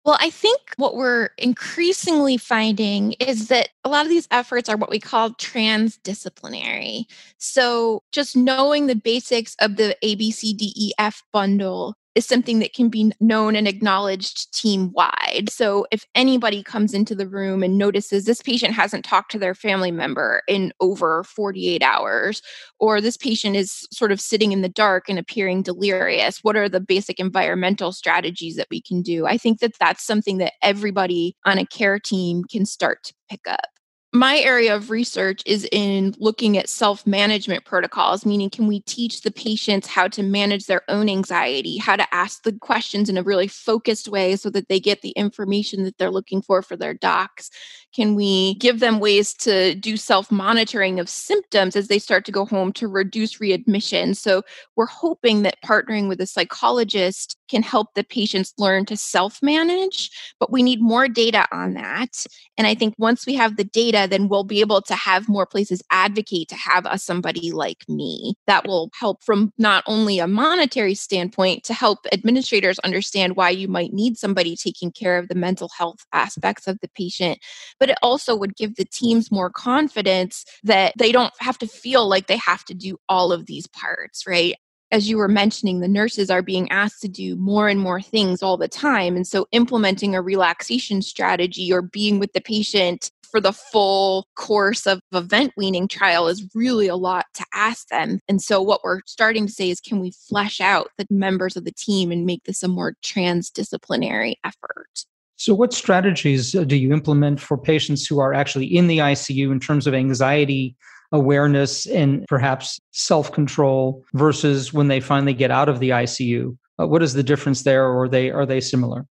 Well, 0.05 0.17
I 0.21 0.31
think 0.31 0.61
what 0.77 0.95
we're 0.95 1.31
increasingly 1.37 2.37
finding 2.37 3.15
is 3.15 3.49
that 3.49 3.71
a 3.83 3.89
lot 3.89 4.07
of 4.07 4.09
these 4.09 4.29
efforts 4.31 4.69
are 4.69 4.77
what 4.77 4.89
we 4.89 5.01
call 5.01 5.31
transdisciplinary. 5.31 7.07
So, 7.39 8.05
just 8.13 8.37
knowing 8.37 8.87
the 8.87 8.95
basics 8.95 9.57
of 9.59 9.75
the 9.75 9.97
ABCDEF 10.05 11.23
bundle 11.33 11.97
is 12.17 12.27
something 12.27 12.61
that 12.61 12.73
can 12.73 12.89
be 12.89 13.13
known 13.21 13.55
and 13.55 13.69
acknowledged 13.69 14.53
team 14.55 14.91
wide. 14.93 15.49
So 15.51 15.87
if 15.93 16.05
anybody 16.15 16.63
comes 16.63 16.95
into 16.95 17.15
the 17.15 17.29
room 17.29 17.63
and 17.63 17.77
notices 17.77 18.25
this 18.25 18.41
patient 18.41 18.73
hasn't 18.73 19.05
talked 19.05 19.31
to 19.33 19.39
their 19.39 19.55
family 19.55 19.91
member 19.91 20.43
in 20.49 20.73
over 20.81 21.23
48 21.25 21.83
hours, 21.83 22.41
or 22.81 23.03
this 23.03 23.19
patient 23.19 23.55
is 23.55 23.87
sort 23.93 24.13
of 24.13 24.21
sitting 24.21 24.53
in 24.53 24.63
the 24.63 24.69
dark 24.69 25.11
and 25.11 25.19
appearing 25.19 25.63
delirious, 25.63 26.43
what 26.43 26.57
are 26.57 26.71
the 26.71 26.81
basic 26.81 27.21
environmental 27.21 27.93
strategies 27.93 28.57
that 28.57 28.69
we 28.71 28.81
can 28.81 29.03
do? 29.03 29.27
I 29.27 29.37
think 29.37 29.61
that 29.61 29.79
that's 29.79 30.03
something 30.03 30.39
that 30.39 30.55
everybody 30.63 31.37
on 31.45 31.59
a 31.59 31.67
care 31.67 31.99
team 31.99 32.45
can 32.45 32.65
start 32.65 33.05
to 33.05 33.15
pick 33.29 33.47
up 33.47 33.76
my 34.17 34.39
area 34.39 34.75
of 34.75 34.91
research 34.91 35.43
is 35.47 35.69
in 35.73 36.15
looking 36.19 36.57
at 36.59 36.69
self 36.69 37.07
management 37.07 37.65
protocols, 37.65 38.27
meaning, 38.27 38.51
can 38.51 38.67
we 38.67 38.81
teach 38.81 39.23
the 39.23 39.31
patients 39.31 39.87
how 39.87 40.09
to 40.09 40.23
manage 40.23 40.67
their 40.67 40.83
own 40.89 41.09
anxiety, 41.09 41.77
how 41.77 41.97
to 41.97 42.15
ask 42.15 42.43
the 42.43 42.53
questions 42.55 43.09
in 43.09 43.19
a 43.19 43.23
really 43.23 43.49
focused 43.49 44.09
way 44.09 44.37
so 44.37 44.51
that 44.51 44.69
they 44.69 44.81
get 44.81 45.03
the 45.03 45.11
information 45.11 45.85
that 45.85 45.99
they're 45.99 46.11
looking 46.11 46.43
for 46.43 46.63
for 46.63 46.77
their 46.77 46.95
docs? 46.95 47.51
Can 47.97 48.15
we 48.15 48.57
give 48.57 48.81
them 48.81 49.01
ways 49.01 49.33
to 49.35 49.75
do 49.75 49.97
self 49.97 50.31
monitoring 50.31 51.01
of 51.01 51.09
symptoms 51.09 51.75
as 51.77 51.89
they 51.89 51.99
start 51.99 52.27
to 52.27 52.33
go 52.33 52.45
home 52.45 52.71
to 52.75 52.87
reduce 52.87 53.41
readmission? 53.41 54.15
So, 54.15 54.43
we're 54.77 54.85
hoping 54.85 55.43
that 55.43 55.63
partnering 55.65 56.07
with 56.07 56.21
a 56.21 56.27
psychologist 56.27 57.39
can 57.49 57.63
help 57.63 57.95
the 57.95 58.05
patients 58.05 58.53
learn 58.59 58.85
to 58.87 58.97
self 58.97 59.43
manage, 59.43 60.11
but 60.39 60.53
we 60.53 60.63
need 60.63 60.81
more 60.83 61.09
data 61.09 61.47
on 61.53 61.75
that. 61.75 62.27
And 62.59 62.67
I 62.67 62.75
think 62.75 62.95
once 62.99 63.27
we 63.27 63.35
have 63.35 63.57
the 63.57 63.65
data, 63.65 64.07
then 64.09 64.29
we'll 64.29 64.45
be 64.45 64.61
able 64.61 64.83
to 64.83 64.95
have 64.95 65.29
more 65.29 65.47
places 65.47 65.83
advocate 65.91 66.49
to 66.49 66.57
have 66.57 66.87
a 66.87 66.99
somebody 66.99 67.53
like 67.53 67.85
me 67.89 68.35
that 68.47 68.67
will 68.67 68.91
help 68.99 69.23
from 69.23 69.53
not 69.59 69.85
only 69.87 70.19
a 70.19 70.27
monetary 70.27 70.95
standpoint 70.95 71.65
to 71.65 71.75
help 71.75 72.07
administrators 72.13 72.79
understand 72.81 73.37
why 73.37 73.51
you 73.51 73.69
might 73.69 73.93
need 73.93 74.19
somebody 74.19 74.57
taking 74.57 74.91
care 74.91 75.19
of 75.19 75.29
the 75.29 75.35
mental 75.35 75.71
health 75.77 76.05
aspects 76.13 76.67
of 76.67 76.79
the 76.81 76.89
patient, 76.89 77.39
but 77.79 77.86
it 77.91 77.99
also 78.03 78.37
would 78.37 78.57
give 78.57 78.77
the 78.77 78.85
teams 78.85 79.31
more 79.31 79.51
confidence 79.51 80.45
that 80.63 80.93
they 80.99 81.13
don't 81.13 81.33
have 81.41 81.59
to 81.59 81.67
feel 81.67 82.09
like 82.09 82.27
they 82.27 82.37
have 82.37 82.65
to 82.67 82.75
do 82.75 82.97
all 83.09 83.33
of 83.33 83.47
these 83.47 83.67
parts, 83.69 84.27
right? 84.27 84.55
as 84.93 85.09
you 85.09 85.17
were 85.17 85.29
mentioning, 85.29 85.81
the 85.81 85.89
nurses 85.89 86.31
are 86.31 86.43
being 86.43 86.71
asked 86.71 87.03
to 87.03 87.09
do 87.09 87.37
more 87.37 87.69
and 87.69 87.81
more 87.81 88.01
things 88.01 88.43
all 88.43 88.57
the 88.57 88.69
time. 88.69 89.17
And 89.17 89.27
so, 89.27 89.47
implementing 89.53 90.15
a 90.15 90.23
relaxation 90.23 91.03
strategy 91.03 91.73
or 91.73 91.83
being 91.83 92.19
with 92.19 92.33
the 92.33 92.41
patient 92.41 93.11
for 93.31 93.41
the 93.41 93.53
full 93.53 94.27
course 94.37 94.87
of 94.87 95.01
a 95.13 95.21
vent 95.21 95.53
weaning 95.57 95.89
trial 95.89 96.29
is 96.29 96.49
really 96.55 96.87
a 96.87 96.97
lot 96.97 97.27
to 97.35 97.45
ask 97.53 97.89
them. 97.89 98.21
And 98.29 98.41
so, 98.41 98.63
what 98.63 98.85
we're 98.85 99.01
starting 99.07 99.47
to 99.47 99.53
say 99.53 99.71
is, 99.71 99.81
can 99.81 100.01
we 100.01 100.13
flesh 100.13 100.61
out 100.61 100.91
the 100.99 101.07
members 101.11 101.57
of 101.57 101.65
the 101.65 101.73
team 101.73 102.13
and 102.13 102.25
make 102.25 102.45
this 102.45 102.63
a 102.63 102.69
more 102.69 102.95
transdisciplinary 103.05 104.35
effort? 104.45 105.05
So, 105.37 105.55
what 105.55 105.73
strategies 105.73 106.55
uh, 106.55 106.65
do 106.65 106.77
you 106.77 106.93
implement 106.93 107.41
for 107.41 107.59
patients 107.59 108.07
who 108.07 108.19
are 108.19 108.33
actually 108.33 108.67
in 108.67 108.87
the 108.87 108.99
ICU 108.99 109.53
in 109.53 109.61
terms 109.61 109.87
of 109.87 109.95
anxiety 109.95 110.75
awareness 111.13 111.87
and 111.87 112.27
perhaps 112.27 112.81
self 112.93 113.31
control 113.33 114.03
versus 114.15 114.73
when 114.73 114.89
they 114.89 115.01
finally 115.01 115.35
get 115.35 115.51
out 115.51 115.69
of 115.69 115.79
the 115.79 115.91
ICU? 115.91 116.57
Uh, 116.81 116.87
what 116.87 117.03
is 117.03 117.15
the 117.15 117.23
difference 117.23 117.63
there, 117.63 117.85
or 117.85 118.05
are 118.05 118.09
they 118.09 118.31
are 118.31 118.47
they 118.47 118.61
similar? 118.61 119.07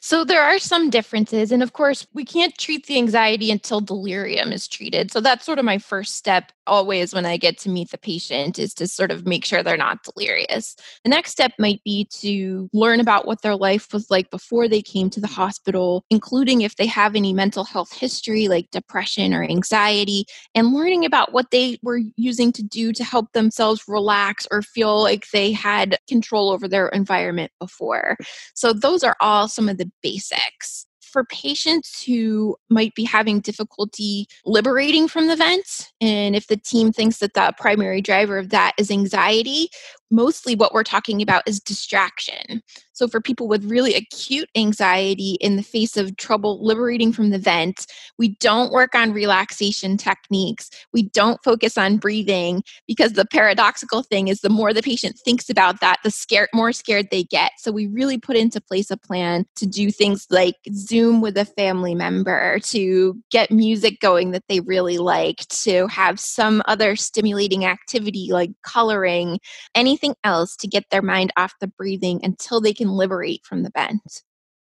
So 0.00 0.24
there 0.24 0.42
are 0.42 0.58
some 0.58 0.90
differences. 0.90 1.52
And 1.52 1.62
of 1.62 1.72
course, 1.72 2.06
we 2.14 2.24
can't 2.24 2.56
treat 2.58 2.86
the 2.86 2.96
anxiety 2.96 3.50
until 3.50 3.80
delirium 3.80 4.52
is 4.52 4.68
treated. 4.68 5.10
So 5.10 5.20
that's 5.20 5.44
sort 5.44 5.58
of 5.58 5.64
my 5.64 5.78
first 5.78 6.14
step 6.14 6.52
always 6.66 7.14
when 7.14 7.26
I 7.26 7.36
get 7.36 7.58
to 7.58 7.68
meet 7.68 7.90
the 7.90 7.98
patient 7.98 8.58
is 8.58 8.74
to 8.74 8.86
sort 8.86 9.10
of 9.10 9.26
make 9.26 9.44
sure 9.44 9.62
they're 9.62 9.76
not 9.76 10.02
delirious. 10.02 10.76
The 11.04 11.10
next 11.10 11.30
step 11.30 11.52
might 11.58 11.82
be 11.84 12.08
to 12.20 12.68
learn 12.72 13.00
about 13.00 13.26
what 13.26 13.42
their 13.42 13.56
life 13.56 13.92
was 13.92 14.10
like 14.10 14.30
before 14.30 14.68
they 14.68 14.82
came 14.82 15.10
to 15.10 15.20
the 15.20 15.26
hospital, 15.26 16.04
including 16.10 16.62
if 16.62 16.76
they 16.76 16.86
have 16.86 17.14
any 17.14 17.32
mental 17.32 17.64
health 17.64 17.92
history 17.92 18.48
like 18.48 18.70
depression 18.70 19.32
or 19.32 19.42
anxiety, 19.42 20.24
and 20.54 20.72
learning 20.72 21.04
about 21.04 21.32
what 21.32 21.50
they 21.50 21.78
were 21.82 22.00
using 22.16 22.52
to 22.52 22.62
do 22.62 22.92
to 22.92 23.04
help 23.04 23.32
themselves 23.32 23.84
relax 23.88 24.46
or 24.50 24.62
feel 24.62 25.02
like 25.02 25.30
they 25.30 25.52
had 25.52 25.98
control 26.08 26.50
over 26.50 26.68
their 26.68 26.88
environment 26.88 27.52
before. 27.60 28.16
So, 28.54 28.72
those 28.72 29.04
are 29.04 29.16
all 29.20 29.48
some 29.48 29.65
of 29.68 29.78
the 29.78 29.90
basics. 30.02 30.86
For 31.00 31.24
patients 31.24 32.02
who 32.02 32.56
might 32.68 32.94
be 32.94 33.04
having 33.04 33.40
difficulty 33.40 34.26
liberating 34.44 35.08
from 35.08 35.28
the 35.28 35.36
vent, 35.36 35.90
and 36.00 36.36
if 36.36 36.48
the 36.48 36.58
team 36.58 36.92
thinks 36.92 37.18
that 37.18 37.32
the 37.32 37.54
primary 37.56 38.02
driver 38.02 38.36
of 38.36 38.50
that 38.50 38.72
is 38.76 38.90
anxiety, 38.90 39.68
mostly 40.10 40.54
what 40.54 40.72
we're 40.72 40.84
talking 40.84 41.22
about 41.22 41.42
is 41.46 41.60
distraction. 41.60 42.62
So, 42.92 43.06
for 43.06 43.20
people 43.20 43.46
with 43.46 43.64
really 43.64 43.94
acute 43.94 44.48
anxiety 44.56 45.36
in 45.40 45.56
the 45.56 45.62
face 45.62 45.98
of 45.98 46.16
trouble 46.16 46.64
liberating 46.64 47.12
from 47.12 47.28
the 47.28 47.38
vent, 47.38 47.86
we 48.18 48.36
don't 48.36 48.72
work 48.72 48.94
on 48.94 49.12
relaxation 49.12 49.98
techniques. 49.98 50.70
We 50.94 51.02
don't 51.10 51.42
focus 51.44 51.76
on 51.76 51.98
breathing 51.98 52.62
because 52.86 53.12
the 53.12 53.26
paradoxical 53.26 54.02
thing 54.02 54.28
is 54.28 54.40
the 54.40 54.48
more 54.48 54.72
the 54.72 54.82
patient 54.82 55.18
thinks 55.18 55.50
about 55.50 55.80
that, 55.80 55.98
the 56.04 56.10
scared, 56.10 56.48
more 56.54 56.72
scared 56.72 57.08
they 57.10 57.24
get. 57.24 57.52
So, 57.58 57.70
we 57.70 57.86
really 57.86 58.18
put 58.18 58.36
into 58.36 58.60
place 58.60 58.90
a 58.90 58.96
plan 58.96 59.44
to 59.56 59.66
do 59.66 59.90
things 59.90 60.26
like 60.30 60.54
Zoom 60.72 61.20
with 61.20 61.36
a 61.36 61.44
family 61.44 61.94
member, 61.94 62.60
to 62.60 63.20
get 63.30 63.50
music 63.50 64.00
going 64.00 64.30
that 64.30 64.44
they 64.48 64.60
really 64.60 64.96
like, 64.96 65.46
to 65.48 65.86
have 65.88 66.18
some 66.18 66.62
other 66.66 66.96
stimulating 66.96 67.66
activity 67.66 68.28
like 68.30 68.52
coloring, 68.62 69.38
any 69.74 69.95
anything 69.96 70.16
else 70.24 70.56
to 70.56 70.68
get 70.68 70.84
their 70.90 71.02
mind 71.02 71.32
off 71.36 71.54
the 71.60 71.66
breathing 71.66 72.20
until 72.22 72.60
they 72.60 72.74
can 72.74 72.88
liberate 72.88 73.44
from 73.44 73.62
the 73.62 73.70
vent. 73.74 74.22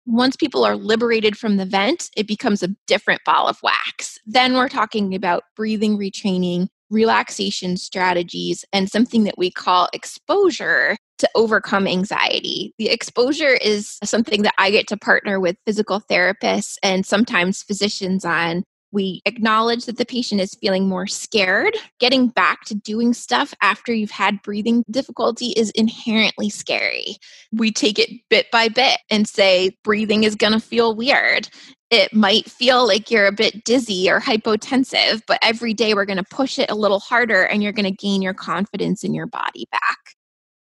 Once 0.06 0.38
people 0.38 0.64
are 0.64 0.78
liberated 0.78 1.38
from 1.38 1.58
the 1.58 1.66
vent, 1.66 2.10
it 2.16 2.26
becomes 2.26 2.64
a 2.64 2.70
different 2.88 3.20
ball 3.26 3.46
of 3.46 3.58
wax. 3.62 4.18
Then 4.26 4.54
we're 4.54 4.70
talking 4.70 5.14
about 5.14 5.44
breathing 5.54 5.98
retraining, 5.98 6.68
relaxation 6.90 7.76
strategies, 7.76 8.64
and 8.72 8.90
something 8.90 9.26
that 9.26 9.38
we 9.38 9.52
call 9.52 9.90
exposure 9.92 10.96
to 11.18 11.30
overcome 11.36 11.88
anxiety. 11.88 12.74
The 12.78 12.90
exposure 12.90 13.58
is 13.62 13.98
something 14.06 14.44
that 14.44 14.54
I 14.58 14.72
get 14.72 14.88
to 14.88 14.98
partner 14.98 15.42
with 15.42 15.58
physical 15.66 16.00
therapists 16.00 16.78
and 16.82 17.06
sometimes 17.06 17.64
physicians 17.64 18.24
on 18.24 18.64
we 18.92 19.22
acknowledge 19.26 19.86
that 19.86 19.98
the 19.98 20.06
patient 20.06 20.42
is 20.42 20.56
feeling 20.60 20.88
more 20.88 21.08
scared. 21.08 21.76
Getting 22.00 22.30
back 22.30 22.64
to 22.66 22.76
doing 22.76 23.14
stuff 23.14 23.54
after 23.62 23.94
you've 23.94 24.12
had 24.12 24.42
breathing 24.42 24.84
difficulty 24.90 25.48
is 25.58 25.72
inherently 25.72 26.50
scary. 26.50 27.18
We 27.52 27.72
take 27.72 28.00
it 28.00 28.10
bit 28.30 28.50
by 28.52 28.70
bit 28.70 29.00
and 29.10 29.28
say, 29.28 29.72
breathing 29.84 30.24
is 30.24 30.36
going 30.36 30.54
to 30.54 30.60
feel 30.60 30.96
weird. 30.96 31.50
It 31.90 32.14
might 32.14 32.50
feel 32.50 32.86
like 32.86 33.10
you're 33.10 33.28
a 33.28 33.32
bit 33.32 33.64
dizzy 33.64 34.10
or 34.10 34.20
hypotensive, 34.20 35.22
but 35.26 35.40
every 35.42 35.74
day 35.74 35.94
we're 35.94 36.06
going 36.06 36.18
to 36.18 36.24
push 36.30 36.60
it 36.60 36.70
a 36.70 36.76
little 36.76 37.00
harder 37.00 37.44
and 37.44 37.64
you're 37.64 37.72
going 37.72 37.86
to 37.86 37.92
gain 37.92 38.22
your 38.22 38.34
confidence 38.34 39.04
in 39.04 39.14
your 39.14 39.28
body 39.28 39.68
back. 39.72 40.17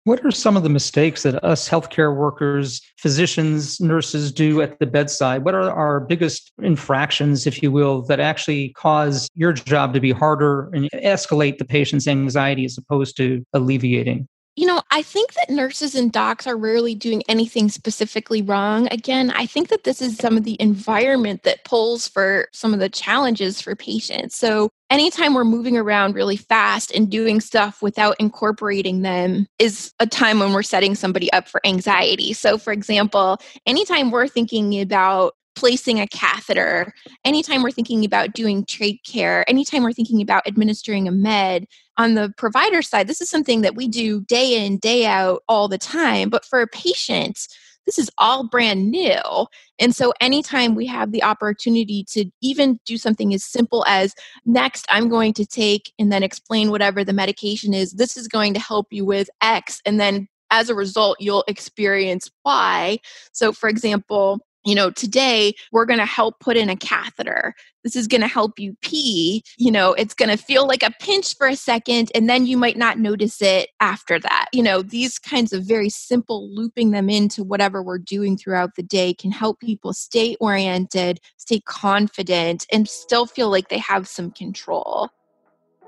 What 0.06 0.25
are 0.25 0.30
some 0.30 0.56
of 0.56 0.62
the 0.62 0.68
mistakes 0.68 1.25
that 1.25 1.42
us 1.42 1.68
healthcare 1.68 2.14
workers, 2.14 2.80
physicians, 2.96 3.80
nurses 3.80 4.30
do 4.30 4.62
at 4.62 4.78
the 4.78 4.86
bedside? 4.86 5.44
What 5.44 5.56
are 5.56 5.68
our 5.68 5.98
biggest 5.98 6.52
infractions, 6.62 7.44
if 7.44 7.60
you 7.60 7.72
will, 7.72 8.02
that 8.02 8.20
actually 8.20 8.68
cause 8.75 9.28
your 9.34 9.52
job 9.52 9.94
to 9.94 10.00
be 10.00 10.12
harder 10.12 10.70
and 10.72 10.88
escalate 10.92 11.58
the 11.58 11.64
patient's 11.64 12.06
anxiety 12.06 12.64
as 12.64 12.78
opposed 12.78 13.16
to 13.16 13.44
alleviating? 13.52 14.28
You 14.54 14.68
know, 14.68 14.80
I 14.92 15.02
think 15.02 15.32
that 15.34 15.50
nurses 15.50 15.96
and 15.96 16.12
docs 16.12 16.46
are 16.46 16.56
rarely 16.56 16.94
doing 16.94 17.25
anything 17.28 17.68
specifically 17.68 18.42
wrong. 18.42 18.86
Again, 18.92 19.32
I 19.32 19.44
think 19.44 19.70
that 19.70 19.82
this 19.82 20.00
is 20.00 20.16
some 20.16 20.36
of 20.36 20.44
the 20.44 20.56
environment 20.60 21.42
that 21.42 21.64
pulls 21.64 22.06
for 22.06 22.46
some 22.52 22.72
of 22.72 22.78
the 22.78 22.88
challenges 22.88 23.60
for 23.60 23.75
patients. 23.75 24.36
So, 24.36 24.70
anytime 24.90 25.35
we're 25.35 25.45
moving 25.45 25.76
around 25.76 26.14
really 26.14 26.37
fast 26.37 26.90
and 26.93 27.11
doing 27.11 27.40
stuff 27.40 27.83
without 27.83 28.16
incorporating 28.19 29.02
them 29.02 29.47
is 29.59 29.93
a 30.00 30.07
time 30.07 30.38
when 30.38 30.52
we're 30.52 30.62
setting 30.62 30.95
somebody 30.95 31.33
up 31.33 31.49
for 31.49 31.61
anxiety. 31.66 32.33
So, 32.33 32.59
for 32.59 32.73
example, 32.73 33.38
anytime 33.66 34.11
we're 34.11 34.28
thinking 34.28 34.81
about 34.81 35.35
placing 35.57 35.99
a 35.99 36.07
catheter, 36.07 36.93
anytime 37.25 37.62
we're 37.62 37.71
thinking 37.71 38.05
about 38.05 38.35
doing 38.35 38.64
trach 38.64 39.00
care, 39.11 39.49
anytime 39.49 39.83
we're 39.83 39.93
thinking 39.93 40.21
about 40.21 40.47
administering 40.47 41.09
a 41.09 41.12
med, 41.12 41.66
on 41.99 42.14
the 42.14 42.33
provider 42.37 42.83
side, 42.83 43.07
this 43.07 43.23
is 43.23 43.31
something 43.31 43.62
that 43.62 43.75
we 43.75 43.88
do 43.88 44.21
day 44.23 44.64
in, 44.64 44.76
day 44.78 45.07
out 45.07 45.43
all 45.49 45.66
the 45.66 45.78
time. 45.78 46.28
But 46.28 46.45
for 46.45 46.61
a 46.61 46.66
patient, 46.66 47.49
this 47.87 47.99
is 47.99 48.11
all 48.19 48.49
brand 48.49 48.90
new. 48.90 49.47
And 49.78 49.95
so, 49.95 50.12
anytime 50.21 50.75
we 50.75 50.87
have 50.87 51.12
the 51.12 51.23
opportunity 51.23 52.05
to 52.11 52.26
even 52.43 52.78
do 52.85 52.99
something 52.99 53.33
as 53.33 53.45
simple 53.45 53.85
as 53.87 54.14
next, 54.45 54.87
I'm 54.90 55.09
going 55.09 55.33
to 55.35 55.47
take 55.47 55.93
and 55.99 56.12
then 56.12 56.23
explain 56.23 56.71
whatever 56.71 57.05
the 57.05 57.12
medication 57.12 57.73
is, 57.73 57.93
this 57.93 58.16
is 58.16 58.28
going 58.28 58.55
to 58.55 58.61
help 58.61 58.88
you 58.90 59.05
with 59.05 59.31
X. 59.40 59.81
And 59.87 60.00
then 60.00 60.28
as 60.50 60.69
a 60.69 60.75
result, 60.75 61.16
you'll 61.21 61.45
experience 61.49 62.31
Y. 62.45 62.99
So, 63.33 63.52
for 63.52 63.69
example, 63.69 64.40
you 64.66 64.75
know, 64.75 64.90
today 64.90 65.54
we're 65.70 65.87
going 65.87 66.00
to 66.00 66.04
help 66.04 66.40
put 66.40 66.56
in 66.56 66.68
a 66.68 66.76
catheter. 66.76 67.54
This 67.85 67.94
is 67.94 68.08
going 68.08 68.20
to 68.20 68.26
help 68.26 68.58
you 68.58 68.76
pee. 68.82 69.44
You 69.58 69.70
know, 69.70 69.92
it's 69.92 70.12
going 70.12 70.28
to 70.28 70.37
feel 70.37 70.66
like 70.66 70.82
a 70.82 70.90
pinch 71.00 71.37
for 71.37 71.46
a 71.46 71.54
second, 71.54 72.11
and 72.16 72.28
then 72.28 72.46
you 72.46 72.56
might 72.56 72.76
not 72.76 72.99
notice 72.99 73.40
it 73.40 73.70
after 73.80 74.18
that. 74.18 74.46
You 74.52 74.64
know, 74.64 74.82
these 74.82 75.20
kinds 75.20 75.52
of 75.52 75.62
very 75.62 75.88
simple 75.88 76.52
looping 76.52 76.90
them 76.90 77.08
into 77.08 77.44
whatever 77.44 77.80
we're 77.80 77.99
doing 77.99 78.37
throughout 78.37 78.75
the 78.75 78.82
day 78.82 79.14
can 79.14 79.30
help 79.30 79.61
people 79.61 79.92
stay 79.92 80.37
oriented, 80.40 81.20
stay 81.37 81.61
confident, 81.61 82.66
and 82.73 82.88
still 82.88 83.26
feel 83.26 83.50
like 83.50 83.68
they 83.68 83.78
have 83.78 84.08
some 84.08 84.32
control. 84.32 85.11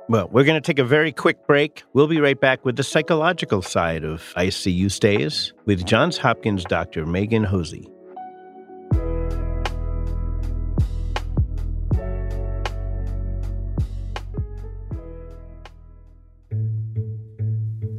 Well, 0.08 0.28
we're 0.30 0.44
going 0.44 0.54
to 0.54 0.64
take 0.64 0.78
a 0.78 0.84
very 0.84 1.10
quick 1.10 1.48
break. 1.48 1.82
We'll 1.94 2.06
be 2.06 2.20
right 2.20 2.40
back 2.40 2.64
with 2.64 2.76
the 2.76 2.84
psychological 2.84 3.60
side 3.60 4.04
of 4.04 4.32
ICU 4.36 4.90
stays 4.90 5.52
with 5.66 5.84
Johns 5.84 6.16
Hopkins 6.16 6.64
Dr. 6.64 7.04
Megan 7.04 7.44
Hosey. 7.44 7.86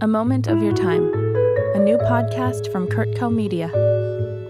A 0.02 0.08
Moment 0.08 0.48
of 0.48 0.62
Your 0.64 0.74
Time, 0.74 1.04
a 1.76 1.80
new 1.80 1.98
podcast 1.98 2.72
from 2.72 2.88
CurtCo 2.88 3.34
Media. 3.34 3.70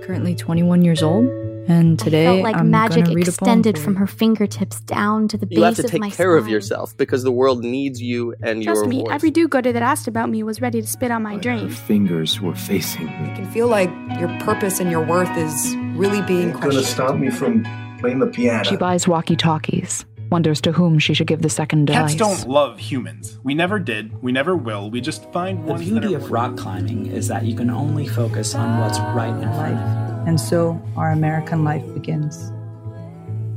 Currently 0.06 0.36
21 0.36 0.84
years 0.84 1.02
old, 1.02 1.26
and 1.68 1.98
today 2.00 2.28
I 2.28 2.32
felt 2.34 2.44
like 2.44 2.56
I'm 2.56 2.70
magic 2.70 3.06
gonna 3.06 3.16
read 3.16 3.28
a 3.28 3.32
poem 3.32 3.50
extended 3.50 3.78
from 3.80 3.94
you. 3.94 4.00
her 4.00 4.08
fingertips 4.08 4.80
down 4.82 5.28
to 5.30 5.38
the 5.38 5.46
base 5.46 5.58
of 5.58 5.60
my 5.60 5.62
You 5.62 5.66
have 5.66 5.76
to 5.78 5.84
take 5.84 6.02
my 6.02 6.10
care 6.12 6.36
of 6.38 6.48
yourself 6.48 6.96
because 6.98 7.24
the 7.24 7.32
world 7.32 7.64
needs 7.64 8.02
you 8.02 8.34
and 8.42 8.62
Trust 8.64 8.82
your 8.82 8.88
me, 8.88 9.00
voice. 9.02 9.08
every 9.12 9.32
do-gooder 9.32 9.72
that 9.72 9.82
asked 9.82 10.08
about 10.08 10.30
me 10.30 10.44
was 10.44 10.62
ready 10.62 10.82
to 10.82 10.88
spit 10.88 11.12
on 11.12 11.24
my 11.24 11.36
Her 11.36 11.40
dream. 11.42 11.70
fingers 11.70 12.40
were 12.42 12.56
facing 12.56 13.06
me. 13.06 13.30
You 13.30 13.36
can 13.36 13.52
feel 13.52 13.68
like 13.68 13.90
your 14.20 14.30
purpose 14.42 14.80
and 14.80 14.92
your 14.92 15.06
worth 15.06 15.36
is 15.38 15.76
really 15.96 16.22
being 16.24 16.50
It's 16.50 16.60
gonna 16.60 16.84
stop 16.84 17.16
me 17.18 17.30
from 17.30 17.66
playing 18.00 18.20
the 18.20 18.28
piano. 18.28 18.64
She 18.64 18.78
buys 18.78 19.08
walkie 19.08 19.36
talkies, 19.36 20.06
wonders 20.30 20.62
to 20.62 20.72
whom 20.72 21.00
she 21.00 21.14
should 21.14 21.28
give 21.28 21.42
the 21.42 21.50
second 21.50 21.88
Cats 21.88 22.14
device. 22.14 22.44
don't 22.44 22.50
love 22.52 22.80
humans. 22.80 23.40
We 23.44 23.54
never 23.54 23.80
did. 23.80 24.22
We 24.22 24.32
never 24.32 24.56
will. 24.56 24.90
We 24.90 25.02
just 25.02 25.32
find 25.32 25.60
The 25.68 25.72
ones 25.74 25.82
beauty 25.90 26.08
that 26.08 26.14
are 26.14 26.18
of 26.18 26.32
rock 26.32 26.58
climbing 26.58 27.08
is 27.08 27.28
that 27.28 27.46
you 27.46 27.56
can 27.56 27.70
only 27.70 28.08
focus 28.08 28.56
on 28.56 28.80
what's 28.80 29.00
right 29.00 29.30
in 29.34 29.50
front 29.54 29.74
of 29.76 29.80
you. 29.80 30.24
And 30.28 30.40
so 30.40 30.82
our 30.96 31.12
American 31.12 31.64
life 31.64 31.84
begins. 31.94 32.52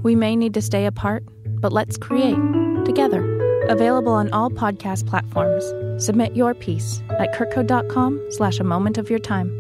We 0.03 0.17
may 0.17 0.35
need 0.37 0.55
to 0.55 0.63
stay 0.63 0.87
apart, 0.87 1.25
but 1.61 1.73
let's 1.73 1.97
create 1.97 2.39
together. 2.85 3.23
Available 3.69 4.13
on 4.13 4.31
all 4.33 4.51
podcast 4.51 5.07
platforms. 5.07 5.65
Submit 6.05 6.35
your 6.35 6.55
piece 6.55 7.01
at 7.19 7.33
curtco.com 7.35 8.21
slash 8.31 8.59
a 8.59 8.65
moment 8.65 8.99
of 8.99 9.09
your 9.11 9.21
time. 9.21 9.51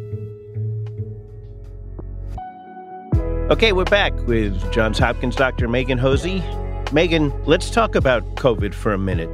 Okay, 3.50 3.72
we're 3.72 3.84
back 3.84 4.14
with 4.26 4.72
Johns 4.72 4.98
Hopkins 4.98 5.36
Dr. 5.36 5.68
Megan 5.68 5.98
Hosey. 5.98 6.42
Megan, 6.92 7.32
let's 7.46 7.70
talk 7.70 7.94
about 7.94 8.22
COVID 8.34 8.74
for 8.74 8.92
a 8.92 8.98
minute. 8.98 9.30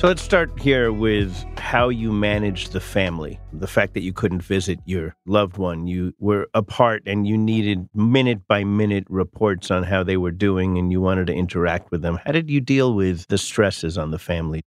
So 0.00 0.06
let's 0.06 0.22
start 0.22 0.58
here 0.58 0.90
with 0.90 1.44
how 1.58 1.90
you 1.90 2.10
managed 2.10 2.72
the 2.72 2.80
family. 2.80 3.38
The 3.52 3.66
fact 3.66 3.92
that 3.92 4.00
you 4.00 4.14
couldn't 4.14 4.40
visit 4.40 4.80
your 4.86 5.14
loved 5.26 5.58
one, 5.58 5.86
you 5.86 6.14
were 6.18 6.48
apart 6.54 7.02
and 7.04 7.26
you 7.26 7.36
needed 7.36 7.86
minute 7.94 8.48
by 8.48 8.64
minute 8.64 9.04
reports 9.10 9.70
on 9.70 9.82
how 9.82 10.02
they 10.02 10.16
were 10.16 10.30
doing 10.30 10.78
and 10.78 10.90
you 10.90 11.02
wanted 11.02 11.26
to 11.26 11.34
interact 11.34 11.90
with 11.90 12.00
them. 12.00 12.18
How 12.24 12.32
did 12.32 12.48
you 12.48 12.62
deal 12.62 12.94
with 12.94 13.26
the 13.28 13.36
stresses 13.36 13.98
on 13.98 14.10
the 14.10 14.18
family? 14.18 14.62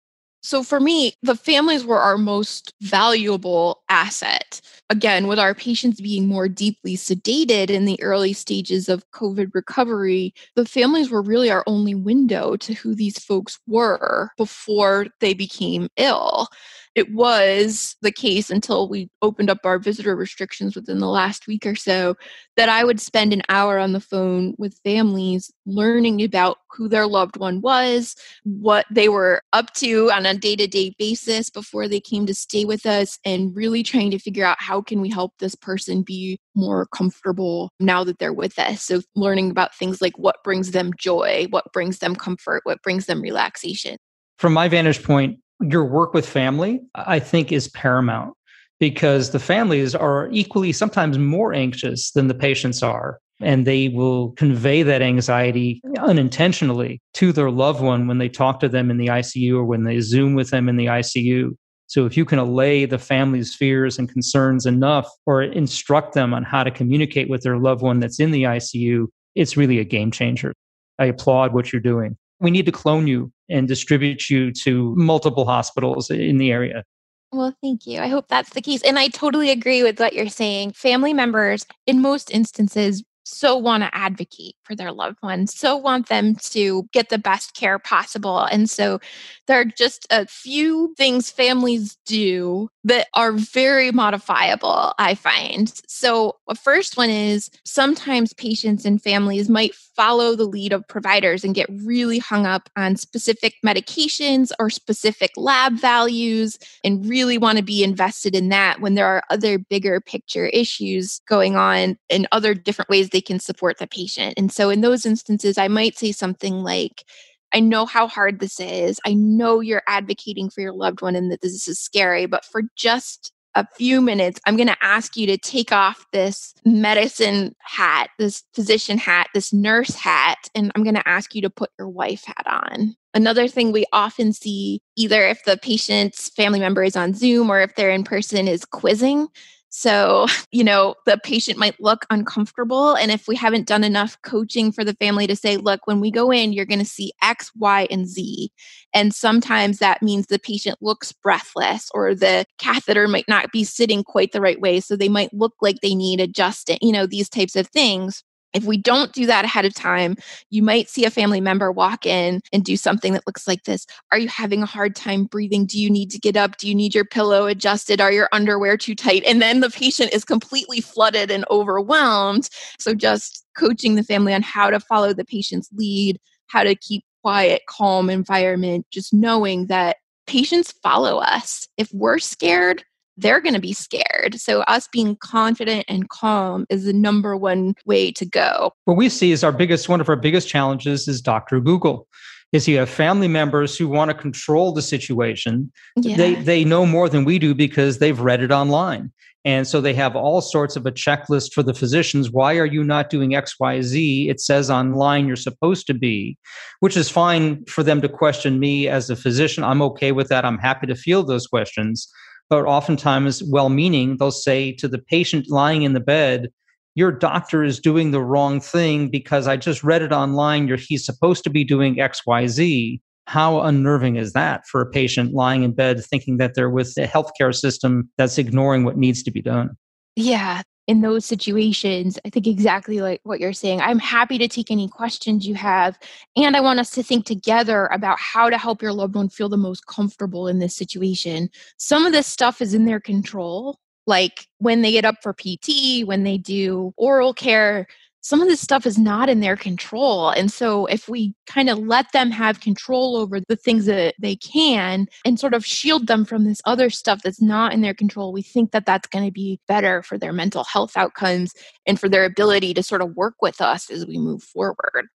So 0.44 0.62
for 0.62 0.78
me, 0.78 1.14
the 1.22 1.36
families 1.36 1.86
were 1.86 1.98
our 1.98 2.18
most 2.18 2.74
valuable 2.82 3.82
asset. 3.88 4.60
Again, 4.90 5.26
with 5.26 5.38
our 5.38 5.54
patients 5.54 6.02
being 6.02 6.26
more 6.28 6.48
deeply 6.48 6.98
sedated 6.98 7.70
in 7.70 7.86
the 7.86 8.00
early 8.02 8.34
stages 8.34 8.90
of 8.90 9.10
COVID 9.12 9.52
recovery, 9.54 10.34
the 10.54 10.66
families 10.66 11.10
were 11.10 11.22
really 11.22 11.50
our 11.50 11.64
only 11.66 11.94
window 11.94 12.56
to 12.56 12.74
who 12.74 12.94
these 12.94 13.18
folks 13.18 13.58
were 13.66 14.32
before 14.36 15.06
they 15.20 15.32
became 15.32 15.88
ill 15.96 16.48
it 16.94 17.12
was 17.12 17.96
the 18.02 18.12
case 18.12 18.50
until 18.50 18.88
we 18.88 19.08
opened 19.20 19.50
up 19.50 19.58
our 19.64 19.78
visitor 19.78 20.14
restrictions 20.14 20.76
within 20.76 20.98
the 20.98 21.08
last 21.08 21.46
week 21.46 21.66
or 21.66 21.74
so 21.74 22.14
that 22.56 22.68
I 22.68 22.84
would 22.84 23.00
spend 23.00 23.32
an 23.32 23.42
hour 23.48 23.78
on 23.78 23.92
the 23.92 24.00
phone 24.00 24.54
with 24.58 24.78
families 24.84 25.50
learning 25.66 26.22
about 26.22 26.58
who 26.70 26.88
their 26.88 27.06
loved 27.06 27.36
one 27.36 27.60
was, 27.60 28.14
what 28.44 28.86
they 28.90 29.08
were 29.08 29.42
up 29.52 29.72
to 29.74 30.10
on 30.12 30.26
a 30.26 30.34
day-to-day 30.36 30.94
basis 30.98 31.50
before 31.50 31.88
they 31.88 32.00
came 32.00 32.26
to 32.26 32.34
stay 32.34 32.64
with 32.64 32.86
us 32.86 33.18
and 33.24 33.54
really 33.56 33.82
trying 33.82 34.10
to 34.10 34.18
figure 34.18 34.44
out 34.44 34.60
how 34.60 34.80
can 34.80 35.00
we 35.00 35.08
help 35.10 35.32
this 35.38 35.54
person 35.54 36.02
be 36.02 36.38
more 36.54 36.86
comfortable 36.86 37.70
now 37.80 38.04
that 38.04 38.18
they're 38.18 38.32
with 38.32 38.58
us. 38.58 38.82
So 38.82 39.00
learning 39.16 39.50
about 39.50 39.74
things 39.74 40.00
like 40.00 40.16
what 40.18 40.42
brings 40.44 40.70
them 40.70 40.92
joy, 40.96 41.46
what 41.50 41.72
brings 41.72 41.98
them 41.98 42.14
comfort, 42.14 42.60
what 42.64 42.82
brings 42.82 43.06
them 43.06 43.20
relaxation. 43.20 43.96
From 44.38 44.52
my 44.52 44.68
vantage 44.68 45.02
point, 45.02 45.38
your 45.60 45.84
work 45.84 46.14
with 46.14 46.28
family, 46.28 46.80
I 46.94 47.18
think, 47.18 47.52
is 47.52 47.68
paramount 47.68 48.34
because 48.80 49.30
the 49.30 49.38
families 49.38 49.94
are 49.94 50.28
equally, 50.30 50.72
sometimes 50.72 51.18
more 51.18 51.54
anxious 51.54 52.10
than 52.12 52.28
the 52.28 52.34
patients 52.34 52.82
are. 52.82 53.18
And 53.40 53.66
they 53.66 53.88
will 53.88 54.30
convey 54.32 54.82
that 54.84 55.02
anxiety 55.02 55.80
unintentionally 55.98 57.00
to 57.14 57.32
their 57.32 57.50
loved 57.50 57.80
one 57.80 58.06
when 58.06 58.18
they 58.18 58.28
talk 58.28 58.60
to 58.60 58.68
them 58.68 58.90
in 58.90 58.96
the 58.96 59.08
ICU 59.08 59.56
or 59.56 59.64
when 59.64 59.84
they 59.84 60.00
Zoom 60.00 60.34
with 60.34 60.50
them 60.50 60.68
in 60.68 60.76
the 60.76 60.86
ICU. 60.86 61.50
So, 61.86 62.06
if 62.06 62.16
you 62.16 62.24
can 62.24 62.38
allay 62.38 62.86
the 62.86 62.98
family's 62.98 63.54
fears 63.54 63.98
and 63.98 64.08
concerns 64.08 64.66
enough 64.66 65.08
or 65.26 65.42
instruct 65.42 66.14
them 66.14 66.32
on 66.32 66.44
how 66.44 66.64
to 66.64 66.70
communicate 66.70 67.28
with 67.28 67.42
their 67.42 67.58
loved 67.58 67.82
one 67.82 68.00
that's 68.00 68.20
in 68.20 68.30
the 68.30 68.44
ICU, 68.44 69.08
it's 69.34 69.56
really 69.56 69.80
a 69.80 69.84
game 69.84 70.10
changer. 70.10 70.54
I 70.98 71.06
applaud 71.06 71.52
what 71.52 71.72
you're 71.72 71.82
doing 71.82 72.16
we 72.40 72.50
need 72.50 72.66
to 72.66 72.72
clone 72.72 73.06
you 73.06 73.32
and 73.48 73.68
distribute 73.68 74.30
you 74.30 74.52
to 74.52 74.94
multiple 74.96 75.44
hospitals 75.44 76.10
in 76.10 76.38
the 76.38 76.50
area. 76.50 76.84
Well, 77.32 77.54
thank 77.62 77.86
you. 77.86 78.00
I 78.00 78.08
hope 78.08 78.28
that's 78.28 78.50
the 78.50 78.62
case. 78.62 78.82
And 78.82 78.98
I 78.98 79.08
totally 79.08 79.50
agree 79.50 79.82
with 79.82 79.98
what 79.98 80.12
you're 80.12 80.28
saying. 80.28 80.72
Family 80.72 81.12
members, 81.12 81.66
in 81.86 82.00
most 82.00 82.30
instances, 82.30 83.02
so 83.24 83.56
want 83.56 83.82
to 83.82 83.94
advocate 83.94 84.54
for 84.62 84.74
their 84.76 84.92
loved 84.92 85.18
ones, 85.22 85.58
so 85.58 85.76
want 85.76 86.08
them 86.08 86.36
to 86.36 86.86
get 86.92 87.08
the 87.08 87.18
best 87.18 87.54
care 87.54 87.78
possible. 87.78 88.40
And 88.40 88.68
so 88.68 89.00
there 89.46 89.60
are 89.60 89.64
just 89.64 90.06
a 90.10 90.26
few 90.26 90.94
things 90.96 91.30
families 91.30 91.96
do 92.06 92.68
that 92.84 93.08
are 93.14 93.32
very 93.32 93.90
modifiable, 93.90 94.92
I 94.98 95.14
find. 95.14 95.72
So, 95.88 96.36
the 96.46 96.54
first 96.54 96.96
one 96.96 97.10
is 97.10 97.50
sometimes 97.64 98.32
patients 98.34 98.84
and 98.84 99.02
families 99.02 99.48
might 99.48 99.74
follow 99.74 100.36
the 100.36 100.44
lead 100.44 100.72
of 100.72 100.86
providers 100.86 101.44
and 101.44 101.54
get 101.54 101.68
really 101.70 102.18
hung 102.18 102.46
up 102.46 102.68
on 102.76 102.96
specific 102.96 103.54
medications 103.64 104.52
or 104.58 104.68
specific 104.68 105.30
lab 105.36 105.74
values 105.74 106.58
and 106.82 107.08
really 107.08 107.38
want 107.38 107.58
to 107.58 107.64
be 107.64 107.82
invested 107.82 108.34
in 108.34 108.50
that 108.50 108.80
when 108.80 108.94
there 108.94 109.06
are 109.06 109.22
other 109.30 109.58
bigger 109.58 110.00
picture 110.00 110.46
issues 110.46 111.20
going 111.26 111.56
on 111.56 111.96
and 112.10 112.28
other 112.32 112.54
different 112.54 112.90
ways 112.90 113.10
they 113.10 113.20
can 113.20 113.40
support 113.40 113.78
the 113.78 113.86
patient. 113.86 114.34
And 114.36 114.52
so, 114.52 114.68
in 114.68 114.82
those 114.82 115.06
instances, 115.06 115.56
I 115.56 115.68
might 115.68 115.96
say 115.96 116.12
something 116.12 116.62
like, 116.62 117.04
I 117.54 117.60
know 117.60 117.86
how 117.86 118.08
hard 118.08 118.40
this 118.40 118.58
is. 118.58 119.00
I 119.06 119.14
know 119.14 119.60
you're 119.60 119.82
advocating 119.86 120.50
for 120.50 120.60
your 120.60 120.72
loved 120.72 121.00
one 121.00 121.14
and 121.14 121.30
that 121.30 121.40
this 121.40 121.68
is 121.68 121.78
scary, 121.78 122.26
but 122.26 122.44
for 122.44 122.62
just 122.76 123.32
a 123.54 123.66
few 123.76 124.00
minutes, 124.00 124.40
I'm 124.46 124.56
going 124.56 124.68
to 124.68 124.76
ask 124.82 125.16
you 125.16 125.28
to 125.28 125.38
take 125.38 125.70
off 125.70 126.04
this 126.12 126.54
medicine 126.64 127.54
hat, 127.60 128.10
this 128.18 128.42
physician 128.52 128.98
hat, 128.98 129.28
this 129.32 129.52
nurse 129.52 129.94
hat, 129.94 130.48
and 130.56 130.72
I'm 130.74 130.82
going 130.82 130.96
to 130.96 131.08
ask 131.08 131.34
you 131.34 131.42
to 131.42 131.50
put 131.50 131.70
your 131.78 131.88
wife 131.88 132.24
hat 132.24 132.46
on. 132.46 132.96
Another 133.14 133.46
thing 133.46 133.70
we 133.70 133.84
often 133.92 134.32
see, 134.32 134.80
either 134.96 135.22
if 135.22 135.44
the 135.44 135.56
patient's 135.56 136.30
family 136.30 136.58
member 136.58 136.82
is 136.82 136.96
on 136.96 137.14
Zoom 137.14 137.48
or 137.48 137.60
if 137.60 137.76
they're 137.76 137.90
in 137.90 138.02
person, 138.02 138.48
is 138.48 138.64
quizzing. 138.64 139.28
So, 139.76 140.26
you 140.52 140.62
know, 140.62 140.94
the 141.04 141.18
patient 141.18 141.58
might 141.58 141.80
look 141.80 142.06
uncomfortable. 142.08 142.94
And 142.94 143.10
if 143.10 143.26
we 143.26 143.34
haven't 143.34 143.66
done 143.66 143.82
enough 143.82 144.16
coaching 144.22 144.70
for 144.70 144.84
the 144.84 144.94
family 144.94 145.26
to 145.26 145.34
say, 145.34 145.56
look, 145.56 145.86
when 145.86 146.00
we 146.00 146.12
go 146.12 146.30
in, 146.30 146.52
you're 146.52 146.64
going 146.64 146.78
to 146.78 146.84
see 146.84 147.12
X, 147.20 147.50
Y, 147.56 147.88
and 147.90 148.06
Z. 148.06 148.52
And 148.94 149.12
sometimes 149.12 149.78
that 149.78 150.00
means 150.00 150.26
the 150.26 150.38
patient 150.38 150.78
looks 150.80 151.10
breathless 151.10 151.90
or 151.92 152.14
the 152.14 152.46
catheter 152.58 153.08
might 153.08 153.28
not 153.28 153.50
be 153.50 153.64
sitting 153.64 154.04
quite 154.04 154.30
the 154.30 154.40
right 154.40 154.60
way. 154.60 154.78
So 154.78 154.94
they 154.94 155.08
might 155.08 155.34
look 155.34 155.54
like 155.60 155.80
they 155.80 155.96
need 155.96 156.20
adjusting, 156.20 156.78
you 156.80 156.92
know, 156.92 157.06
these 157.06 157.28
types 157.28 157.56
of 157.56 157.66
things. 157.66 158.22
If 158.54 158.64
we 158.64 158.76
don't 158.76 159.12
do 159.12 159.26
that 159.26 159.44
ahead 159.44 159.64
of 159.64 159.74
time, 159.74 160.16
you 160.50 160.62
might 160.62 160.88
see 160.88 161.04
a 161.04 161.10
family 161.10 161.40
member 161.40 161.72
walk 161.72 162.06
in 162.06 162.40
and 162.52 162.64
do 162.64 162.76
something 162.76 163.12
that 163.12 163.26
looks 163.26 163.48
like 163.48 163.64
this. 163.64 163.86
Are 164.12 164.18
you 164.18 164.28
having 164.28 164.62
a 164.62 164.66
hard 164.66 164.94
time 164.94 165.24
breathing? 165.24 165.66
Do 165.66 165.78
you 165.78 165.90
need 165.90 166.10
to 166.12 166.18
get 166.18 166.36
up? 166.36 166.56
Do 166.56 166.68
you 166.68 166.74
need 166.74 166.94
your 166.94 167.04
pillow 167.04 167.46
adjusted? 167.46 168.00
Are 168.00 168.12
your 168.12 168.28
underwear 168.32 168.76
too 168.76 168.94
tight? 168.94 169.24
And 169.26 169.42
then 169.42 169.60
the 169.60 169.70
patient 169.70 170.12
is 170.12 170.24
completely 170.24 170.80
flooded 170.80 171.30
and 171.30 171.44
overwhelmed. 171.50 172.48
So, 172.78 172.94
just 172.94 173.44
coaching 173.56 173.96
the 173.96 174.04
family 174.04 174.32
on 174.32 174.42
how 174.42 174.70
to 174.70 174.80
follow 174.80 175.12
the 175.12 175.24
patient's 175.24 175.68
lead, 175.72 176.18
how 176.46 176.62
to 176.62 176.74
keep 176.74 177.04
quiet, 177.22 177.62
calm 177.68 178.10
environment, 178.10 178.86
just 178.90 179.12
knowing 179.12 179.66
that 179.66 179.96
patients 180.26 180.72
follow 180.82 181.18
us. 181.18 181.68
If 181.76 181.90
we're 181.92 182.18
scared, 182.18 182.84
they're 183.16 183.40
going 183.40 183.54
to 183.54 183.60
be 183.60 183.72
scared. 183.72 184.36
So, 184.36 184.60
us 184.62 184.88
being 184.88 185.16
confident 185.16 185.84
and 185.88 186.08
calm 186.08 186.66
is 186.70 186.84
the 186.84 186.92
number 186.92 187.36
one 187.36 187.74
way 187.84 188.12
to 188.12 188.26
go. 188.26 188.72
What 188.84 188.96
we 188.96 189.08
see 189.08 189.32
is 189.32 189.44
our 189.44 189.52
biggest, 189.52 189.88
one 189.88 190.00
of 190.00 190.08
our 190.08 190.16
biggest 190.16 190.48
challenges 190.48 191.08
is 191.08 191.20
Dr. 191.20 191.60
Google. 191.60 192.06
Is 192.52 192.68
you 192.68 192.78
have 192.78 192.88
family 192.88 193.26
members 193.26 193.76
who 193.76 193.88
want 193.88 194.10
to 194.10 194.16
control 194.16 194.72
the 194.72 194.82
situation. 194.82 195.72
Yeah. 195.96 196.16
They 196.16 196.34
they 196.36 196.64
know 196.64 196.86
more 196.86 197.08
than 197.08 197.24
we 197.24 197.40
do 197.40 197.52
because 197.52 197.98
they've 197.98 198.20
read 198.20 198.42
it 198.42 198.52
online. 198.52 199.12
And 199.44 199.66
so 199.66 199.80
they 199.80 199.92
have 199.94 200.16
all 200.16 200.40
sorts 200.40 200.74
of 200.74 200.86
a 200.86 200.92
checklist 200.92 201.52
for 201.52 201.62
the 201.62 201.74
physicians. 201.74 202.30
Why 202.30 202.56
are 202.56 202.64
you 202.64 202.82
not 202.82 203.10
doing 203.10 203.32
XYZ? 203.32 204.30
It 204.30 204.40
says 204.40 204.70
online 204.70 205.26
you're 205.26 205.36
supposed 205.36 205.86
to 205.88 205.94
be, 205.94 206.38
which 206.80 206.96
is 206.96 207.10
fine 207.10 207.64
for 207.66 207.82
them 207.82 208.00
to 208.00 208.08
question 208.08 208.58
me 208.58 208.88
as 208.88 209.10
a 209.10 209.16
physician. 209.16 209.62
I'm 209.62 209.82
okay 209.82 210.12
with 210.12 210.28
that. 210.28 210.46
I'm 210.46 210.58
happy 210.58 210.86
to 210.86 210.94
field 210.94 211.28
those 211.28 211.46
questions 211.46 212.08
but 212.50 212.64
oftentimes 212.64 213.42
well 213.44 213.68
meaning, 213.68 214.16
they'll 214.18 214.30
say 214.30 214.72
to 214.72 214.88
the 214.88 214.98
patient 214.98 215.46
lying 215.48 215.82
in 215.82 215.92
the 215.92 216.00
bed, 216.00 216.48
your 216.94 217.10
doctor 217.10 217.64
is 217.64 217.80
doing 217.80 218.10
the 218.12 218.22
wrong 218.22 218.60
thing 218.60 219.08
because 219.08 219.48
I 219.48 219.56
just 219.56 219.82
read 219.82 220.02
it 220.02 220.12
online. 220.12 220.68
You're, 220.68 220.76
he's 220.76 221.04
supposed 221.04 221.42
to 221.44 221.50
be 221.50 221.64
doing 221.64 221.96
XYZ. 221.96 223.00
How 223.26 223.62
unnerving 223.62 224.16
is 224.16 224.32
that 224.34 224.66
for 224.66 224.80
a 224.80 224.90
patient 224.90 225.32
lying 225.32 225.62
in 225.62 225.72
bed 225.72 226.04
thinking 226.04 226.36
that 226.36 226.54
they're 226.54 226.70
with 226.70 226.96
a 226.98 227.06
healthcare 227.06 227.54
system 227.54 228.10
that's 228.16 228.38
ignoring 228.38 228.84
what 228.84 228.96
needs 228.96 229.22
to 229.24 229.30
be 229.30 229.42
done? 229.42 229.70
Yeah, 230.14 230.62
in 230.86 231.00
those 231.00 231.24
situations, 231.24 232.18
I 232.24 232.30
think 232.30 232.46
exactly 232.46 233.00
like 233.00 233.20
what 233.24 233.40
you're 233.40 233.52
saying. 233.52 233.80
I'm 233.80 233.98
happy 233.98 234.36
to 234.38 234.48
take 234.48 234.70
any 234.70 234.88
questions 234.88 235.46
you 235.46 235.54
have. 235.54 235.98
And 236.36 236.56
I 236.56 236.60
want 236.60 236.80
us 236.80 236.90
to 236.90 237.02
think 237.02 237.24
together 237.24 237.86
about 237.86 238.18
how 238.20 238.50
to 238.50 238.58
help 238.58 238.82
your 238.82 238.92
loved 238.92 239.14
one 239.14 239.28
feel 239.28 239.48
the 239.48 239.56
most 239.56 239.86
comfortable 239.86 240.46
in 240.46 240.58
this 240.58 240.76
situation. 240.76 241.48
Some 241.78 242.04
of 242.04 242.12
this 242.12 242.26
stuff 242.26 242.60
is 242.60 242.74
in 242.74 242.84
their 242.84 243.00
control, 243.00 243.78
like 244.06 244.46
when 244.58 244.82
they 244.82 244.92
get 244.92 245.06
up 245.06 245.16
for 245.22 245.32
PT, 245.32 246.06
when 246.06 246.22
they 246.22 246.36
do 246.36 246.92
oral 246.96 247.32
care, 247.32 247.86
some 248.24 248.40
of 248.40 248.48
this 248.48 248.62
stuff 248.62 248.86
is 248.86 248.96
not 248.96 249.28
in 249.28 249.40
their 249.40 249.54
control. 249.54 250.30
And 250.30 250.50
so, 250.50 250.86
if 250.86 251.10
we 251.10 251.34
kind 251.46 251.68
of 251.68 251.78
let 251.78 252.10
them 252.12 252.30
have 252.30 252.60
control 252.60 253.16
over 253.16 253.38
the 253.38 253.54
things 253.54 253.84
that 253.84 254.14
they 254.18 254.34
can 254.36 255.06
and 255.26 255.38
sort 255.38 255.52
of 255.52 255.64
shield 255.64 256.06
them 256.06 256.24
from 256.24 256.44
this 256.44 256.62
other 256.64 256.88
stuff 256.88 257.20
that's 257.22 257.42
not 257.42 257.74
in 257.74 257.82
their 257.82 257.92
control, 257.92 258.32
we 258.32 258.40
think 258.40 258.70
that 258.70 258.86
that's 258.86 259.06
going 259.08 259.26
to 259.26 259.30
be 259.30 259.60
better 259.68 260.02
for 260.02 260.16
their 260.16 260.32
mental 260.32 260.64
health 260.64 260.96
outcomes 260.96 261.52
and 261.86 262.00
for 262.00 262.08
their 262.08 262.24
ability 262.24 262.72
to 262.72 262.82
sort 262.82 263.02
of 263.02 263.14
work 263.14 263.34
with 263.42 263.60
us 263.60 263.90
as 263.90 264.06
we 264.06 264.16
move 264.16 264.42
forward. 264.42 265.08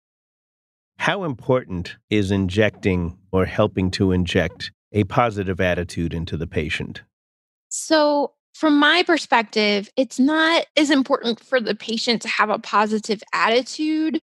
How 0.99 1.23
important 1.23 1.97
is 2.11 2.29
injecting 2.29 3.17
or 3.31 3.45
helping 3.45 3.89
to 3.91 4.11
inject 4.11 4.71
a 4.91 5.03
positive 5.05 5.59
attitude 5.59 6.13
into 6.13 6.37
the 6.37 6.45
patient? 6.47 7.01
So, 7.69 8.33
from 8.59 8.77
my 8.77 9.03
perspective, 9.03 9.89
it's 9.95 10.19
not 10.19 10.65
as 10.75 10.89
important 10.89 11.39
for 11.39 11.61
the 11.61 11.73
patient 11.73 12.21
to 12.23 12.27
have 12.27 12.49
a 12.49 12.59
positive 12.59 13.23
attitude. 13.31 14.19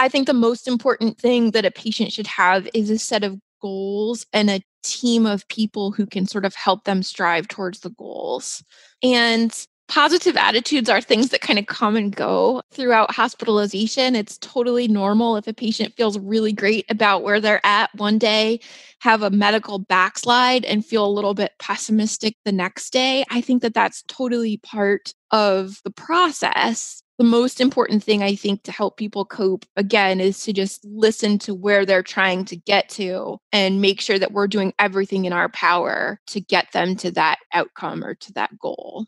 I 0.00 0.08
think 0.08 0.26
the 0.26 0.34
most 0.34 0.66
important 0.66 1.18
thing 1.20 1.52
that 1.52 1.64
a 1.64 1.70
patient 1.70 2.12
should 2.12 2.26
have 2.26 2.68
is 2.74 2.90
a 2.90 2.98
set 2.98 3.22
of 3.22 3.38
goals 3.62 4.26
and 4.32 4.50
a 4.50 4.60
team 4.82 5.24
of 5.24 5.46
people 5.46 5.92
who 5.92 6.04
can 6.04 6.26
sort 6.26 6.44
of 6.44 6.52
help 6.56 6.82
them 6.82 7.04
strive 7.04 7.46
towards 7.46 7.78
the 7.80 7.90
goals. 7.90 8.64
And 9.04 9.54
positive 9.88 10.36
attitudes 10.36 10.88
are 10.88 11.00
things 11.00 11.30
that 11.30 11.40
kind 11.40 11.58
of 11.58 11.66
come 11.66 11.96
and 11.96 12.14
go 12.14 12.62
throughout 12.72 13.14
hospitalization. 13.14 14.16
It's 14.16 14.38
totally 14.38 14.88
normal 14.88 15.36
if 15.36 15.46
a 15.46 15.54
patient 15.54 15.94
feels 15.94 16.18
really 16.18 16.52
great 16.52 16.84
about 16.90 17.22
where 17.22 17.40
they're 17.40 17.64
at 17.64 17.94
one 17.94 18.18
day, 18.18 18.60
have 19.00 19.22
a 19.22 19.30
medical 19.30 19.78
backslide, 19.78 20.64
and 20.64 20.84
feel 20.84 21.06
a 21.06 21.08
little 21.08 21.34
bit 21.34 21.52
pessimistic 21.58 22.36
the 22.44 22.52
next 22.52 22.92
day. 22.92 23.24
I 23.30 23.40
think 23.40 23.62
that 23.62 23.74
that's 23.74 24.02
totally 24.08 24.58
part 24.58 25.14
of 25.30 25.80
the 25.84 25.90
process. 25.90 27.02
The 27.18 27.24
most 27.24 27.62
important 27.62 28.04
thing 28.04 28.22
I 28.22 28.34
think 28.34 28.62
to 28.64 28.72
help 28.72 28.98
people 28.98 29.24
cope 29.24 29.64
again 29.76 30.20
is 30.20 30.42
to 30.44 30.52
just 30.52 30.84
listen 30.84 31.38
to 31.40 31.54
where 31.54 31.86
they're 31.86 32.02
trying 32.02 32.44
to 32.46 32.56
get 32.56 32.90
to 32.90 33.38
and 33.52 33.80
make 33.80 34.02
sure 34.02 34.18
that 34.18 34.32
we're 34.32 34.48
doing 34.48 34.74
everything 34.78 35.24
in 35.24 35.32
our 35.32 35.48
power 35.48 36.20
to 36.26 36.40
get 36.40 36.72
them 36.72 36.94
to 36.96 37.10
that 37.12 37.38
outcome 37.54 38.04
or 38.04 38.14
to 38.16 38.32
that 38.34 38.58
goal. 38.58 39.06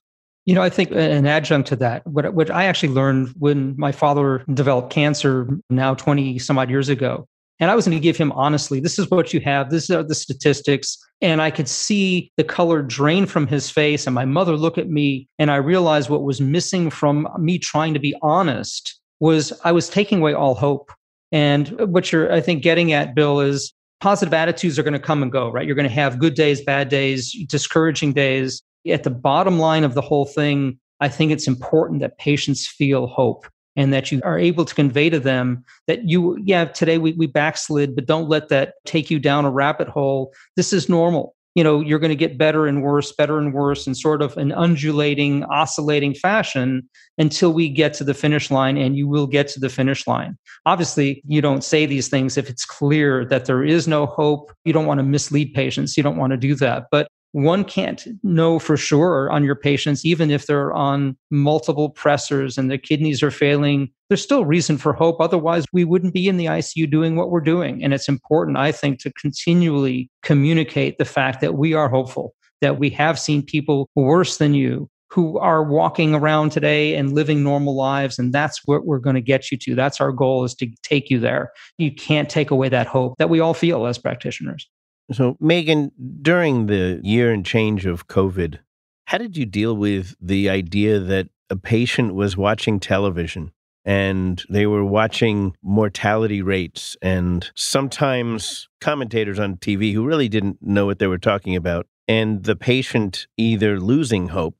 You 0.49 0.55
know, 0.55 0.63
I 0.63 0.71
think 0.71 0.93
an 0.93 1.27
adjunct 1.27 1.69
to 1.69 1.77
that, 1.77 2.07
what, 2.07 2.33
what 2.33 2.51
I 2.51 2.65
actually 2.65 2.95
learned 2.95 3.35
when 3.39 3.75
my 3.77 3.93
father 3.93 4.47
developed 4.55 4.89
cancer 4.91 5.47
now 5.69 5.93
20 5.93 6.39
some 6.39 6.57
odd 6.57 6.71
years 6.71 6.89
ago. 6.89 7.29
And 7.61 7.71
I 7.71 7.75
was 7.75 7.85
going 7.85 7.99
to 7.99 8.03
give 8.03 8.17
him 8.17 8.33
honestly, 8.33 8.81
this 8.81 8.99
is 8.99 9.11
what 9.11 9.35
you 9.35 9.41
have, 9.41 9.69
this 9.69 9.91
are 9.91 10.03
the 10.03 10.15
statistics. 10.15 10.97
And 11.21 11.43
I 11.43 11.51
could 11.51 11.69
see 11.69 12.33
the 12.39 12.45
color 12.45 12.81
drain 12.81 13.27
from 13.27 13.47
his 13.47 13.69
face. 13.69 14.07
And 14.07 14.15
my 14.15 14.25
mother 14.25 14.57
look 14.57 14.79
at 14.79 14.89
me, 14.89 15.29
and 15.39 15.51
I 15.51 15.57
realized 15.57 16.09
what 16.09 16.23
was 16.23 16.41
missing 16.41 16.89
from 16.89 17.29
me 17.39 17.59
trying 17.59 17.93
to 17.93 18.01
be 18.01 18.17
honest 18.23 18.99
was 19.21 19.53
I 19.65 19.73
was 19.73 19.91
taking 19.91 20.21
away 20.21 20.33
all 20.33 20.55
hope. 20.55 20.91
And 21.31 21.69
what 21.93 22.11
you're, 22.11 22.33
I 22.33 22.41
think, 22.41 22.63
getting 22.63 22.95
at, 22.95 23.15
Bill, 23.15 23.41
is 23.41 23.75
positive 24.01 24.33
attitudes 24.33 24.79
are 24.79 24.83
going 24.83 24.95
to 24.95 24.99
come 24.99 25.23
and 25.23 25.31
go, 25.31 25.51
right? 25.51 25.67
You're 25.67 25.77
going 25.77 25.87
to 25.87 25.95
have 25.95 26.19
good 26.19 26.35
days, 26.35 26.63
bad 26.63 26.89
days, 26.89 27.37
discouraging 27.51 28.15
days 28.15 28.63
at 28.87 29.05
the 29.05 29.11
bottom 29.11 29.59
line 29.59 29.85
of 29.85 29.95
the 29.95 30.01
whole 30.01 30.27
thing, 30.27 30.79
I 31.01 31.09
think 31.09 31.33
it's 31.33 31.47
important 31.47 32.01
that 32.01 32.19
patients 32.19 32.67
feel 32.67 33.07
hope 33.07 33.47
and 33.77 33.93
that 33.93 34.11
you 34.11 34.21
are 34.25 34.39
able 34.39 34.65
to 34.65 34.75
convey 34.75 35.09
to 35.09 35.21
them 35.21 35.65
that 35.87 36.09
you, 36.09 36.37
yeah, 36.45 36.65
today 36.65 36.99
we, 36.99 37.13
we 37.13 37.27
backslid, 37.27 37.95
but 37.95 38.07
don't 38.07 38.29
let 38.29 38.49
that 38.49 38.75
take 38.85 39.11
you 39.11 39.21
down 39.21 39.45
a 39.45 39.51
rabbit 39.51 39.89
hole. 39.89 40.33
This 40.57 40.73
is 40.73 40.89
normal. 40.89 41.37
You 41.55 41.65
know, 41.65 41.81
you're 41.81 41.99
going 41.99 42.11
to 42.11 42.17
get 42.17 42.39
better 42.39 42.67
and 42.67 42.83
worse, 42.83 43.13
better 43.13 43.39
and 43.39 43.53
worse 43.53 43.87
in 43.87 43.95
sort 43.95 44.23
of 44.23 44.37
an 44.37 44.53
undulating, 44.53 45.45
oscillating 45.45 46.15
fashion 46.15 46.89
until 47.19 47.53
we 47.53 47.69
get 47.69 47.95
to 47.95 48.05
the 48.05 48.15
finish 48.15 48.51
line, 48.51 48.77
and 48.77 48.97
you 48.97 49.09
will 49.09 49.27
get 49.27 49.49
to 49.49 49.61
the 49.61 49.69
finish 49.69 50.07
line. 50.07 50.39
Obviously, 50.67 51.23
you 51.27 51.41
don't 51.41 51.65
say 51.65 51.85
these 51.87 52.09
things 52.09 52.37
if 52.37 52.49
it's 52.49 52.65
clear 52.65 53.25
that 53.27 53.47
there 53.47 53.65
is 53.65 53.89
no 53.89 54.07
hope. 54.07 54.53
You 54.65 54.73
don't 54.73 54.87
want 54.87 54.99
to 54.99 55.05
mislead 55.05 55.53
patients. 55.55 55.97
You 55.97 56.03
don't 56.03 56.17
want 56.17 56.33
to 56.33 56.37
do 56.37 56.55
that. 56.57 56.85
But 56.93 57.09
one 57.39 57.65
can't 57.65 58.05
know 58.25 58.59
for 58.59 58.77
sure 58.77 59.31
on 59.31 59.45
your 59.45 59.55
patients, 59.55 60.05
even 60.05 60.31
if 60.31 60.47
they're 60.47 60.73
on 60.73 61.17
multiple 61.31 61.93
pressors 61.93 62.59
and 62.59 62.69
their 62.69 62.79
kidneys 62.79 63.23
are 63.23 63.31
failing. 63.31 63.91
There's 64.09 64.23
still 64.23 64.45
reason 64.45 64.77
for 64.77 64.93
hope. 64.93 65.21
Otherwise, 65.21 65.65
we 65.73 65.85
wouldn't 65.85 66.15
be 66.15 66.27
in 66.27 66.37
the 66.37 66.47
ICU 66.47 66.91
doing 66.91 67.15
what 67.15 67.31
we're 67.31 67.41
doing. 67.41 67.85
And 67.85 67.95
it's 67.95 68.09
important, 68.09 68.57
I 68.57 68.73
think, 68.73 68.99
to 69.01 69.13
continually 69.13 70.11
communicate 70.23 70.99
the 70.99 71.05
fact 71.05 71.41
that 71.41 71.55
we 71.55 71.75
are 71.75 71.89
hopeful, 71.89 72.35
that 72.61 72.81
we 72.81 72.91
have 72.91 73.21
seen 73.21 73.43
people 73.43 73.89
worse 73.95 74.39
than 74.39 74.55
you 74.55 74.91
who 75.11 75.39
are 75.39 75.63
walking 75.63 76.15
around 76.15 76.51
today 76.51 76.95
and 76.97 77.15
living 77.15 77.43
normal 77.43 77.77
lives. 77.77 78.19
And 78.19 78.33
that's 78.33 78.61
what 78.67 78.85
we're 78.85 78.99
going 78.99 79.15
to 79.15 79.23
get 79.23 79.51
you 79.51 79.57
to. 79.59 79.75
That's 79.75 80.01
our 80.01 80.13
goal 80.13 80.45
is 80.45 80.55
to 80.57 80.69
take 80.83 81.09
you 81.09 81.19
there. 81.21 81.53
You 81.79 81.95
can't 81.95 82.29
take 82.29 82.51
away 82.51 82.69
that 82.69 82.89
hope 82.89 83.17
that 83.19 83.31
we 83.31 83.41
all 83.41 83.55
feel 83.55 83.87
as 83.87 83.97
practitioners. 83.97 84.69
So, 85.11 85.37
Megan, 85.41 85.91
during 86.21 86.67
the 86.67 87.01
year 87.03 87.33
and 87.33 87.45
change 87.45 87.87
of 87.87 88.09
COVID, 88.09 88.59
how 89.07 89.17
did 89.17 89.39
you 89.39 89.47
deal 89.47 89.75
with 89.75 90.15
the 90.21 90.51
idea 90.51 90.99
that 91.01 91.29
a 91.49 91.57
patient 91.57 92.15
was 92.15 92.37
watching 92.37 92.79
television 92.79 93.53
and 93.87 94.45
they 94.51 94.67
were 94.67 94.85
watching 94.85 95.57
mortality 95.63 96.43
rates 96.43 96.95
and 97.01 97.51
sometimes 97.55 98.69
commentators 98.83 99.39
on 99.39 99.57
TV 99.57 99.95
who 99.95 100.05
really 100.05 100.29
didn't 100.29 100.59
know 100.61 100.85
what 100.85 100.99
they 100.99 101.07
were 101.07 101.17
talking 101.17 101.57
about, 101.57 101.87
and 102.07 102.45
the 102.45 102.57
patient 102.57 103.27
either 103.39 103.81
losing 103.81 104.29
hope 104.29 104.57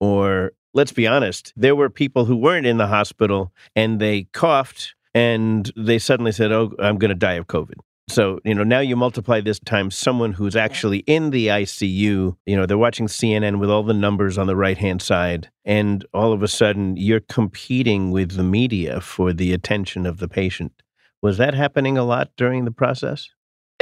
or, 0.00 0.50
let's 0.74 0.90
be 0.90 1.06
honest, 1.06 1.52
there 1.54 1.76
were 1.76 1.88
people 1.88 2.24
who 2.24 2.36
weren't 2.36 2.66
in 2.66 2.78
the 2.78 2.88
hospital 2.88 3.52
and 3.76 4.00
they 4.00 4.24
coughed 4.32 4.96
and 5.14 5.70
they 5.76 6.00
suddenly 6.00 6.32
said, 6.32 6.50
Oh, 6.50 6.72
I'm 6.80 6.98
going 6.98 7.10
to 7.10 7.14
die 7.14 7.34
of 7.34 7.46
COVID. 7.46 7.74
So, 8.12 8.40
you 8.44 8.54
know, 8.54 8.62
now 8.62 8.80
you 8.80 8.94
multiply 8.94 9.40
this 9.40 9.58
times 9.58 9.96
someone 9.96 10.34
who's 10.34 10.54
actually 10.54 10.98
in 10.98 11.30
the 11.30 11.46
ICU, 11.46 12.36
you 12.44 12.56
know, 12.56 12.66
they're 12.66 12.76
watching 12.76 13.06
CNN 13.06 13.58
with 13.58 13.70
all 13.70 13.82
the 13.82 13.94
numbers 13.94 14.36
on 14.36 14.46
the 14.46 14.54
right 14.54 14.76
hand 14.76 15.00
side, 15.00 15.48
and 15.64 16.04
all 16.12 16.34
of 16.34 16.42
a 16.42 16.48
sudden 16.48 16.94
you're 16.98 17.20
competing 17.20 18.10
with 18.10 18.32
the 18.32 18.42
media 18.42 19.00
for 19.00 19.32
the 19.32 19.54
attention 19.54 20.04
of 20.04 20.18
the 20.18 20.28
patient. 20.28 20.82
Was 21.22 21.38
that 21.38 21.54
happening 21.54 21.96
a 21.96 22.04
lot 22.04 22.28
during 22.36 22.66
the 22.66 22.70
process? 22.70 23.30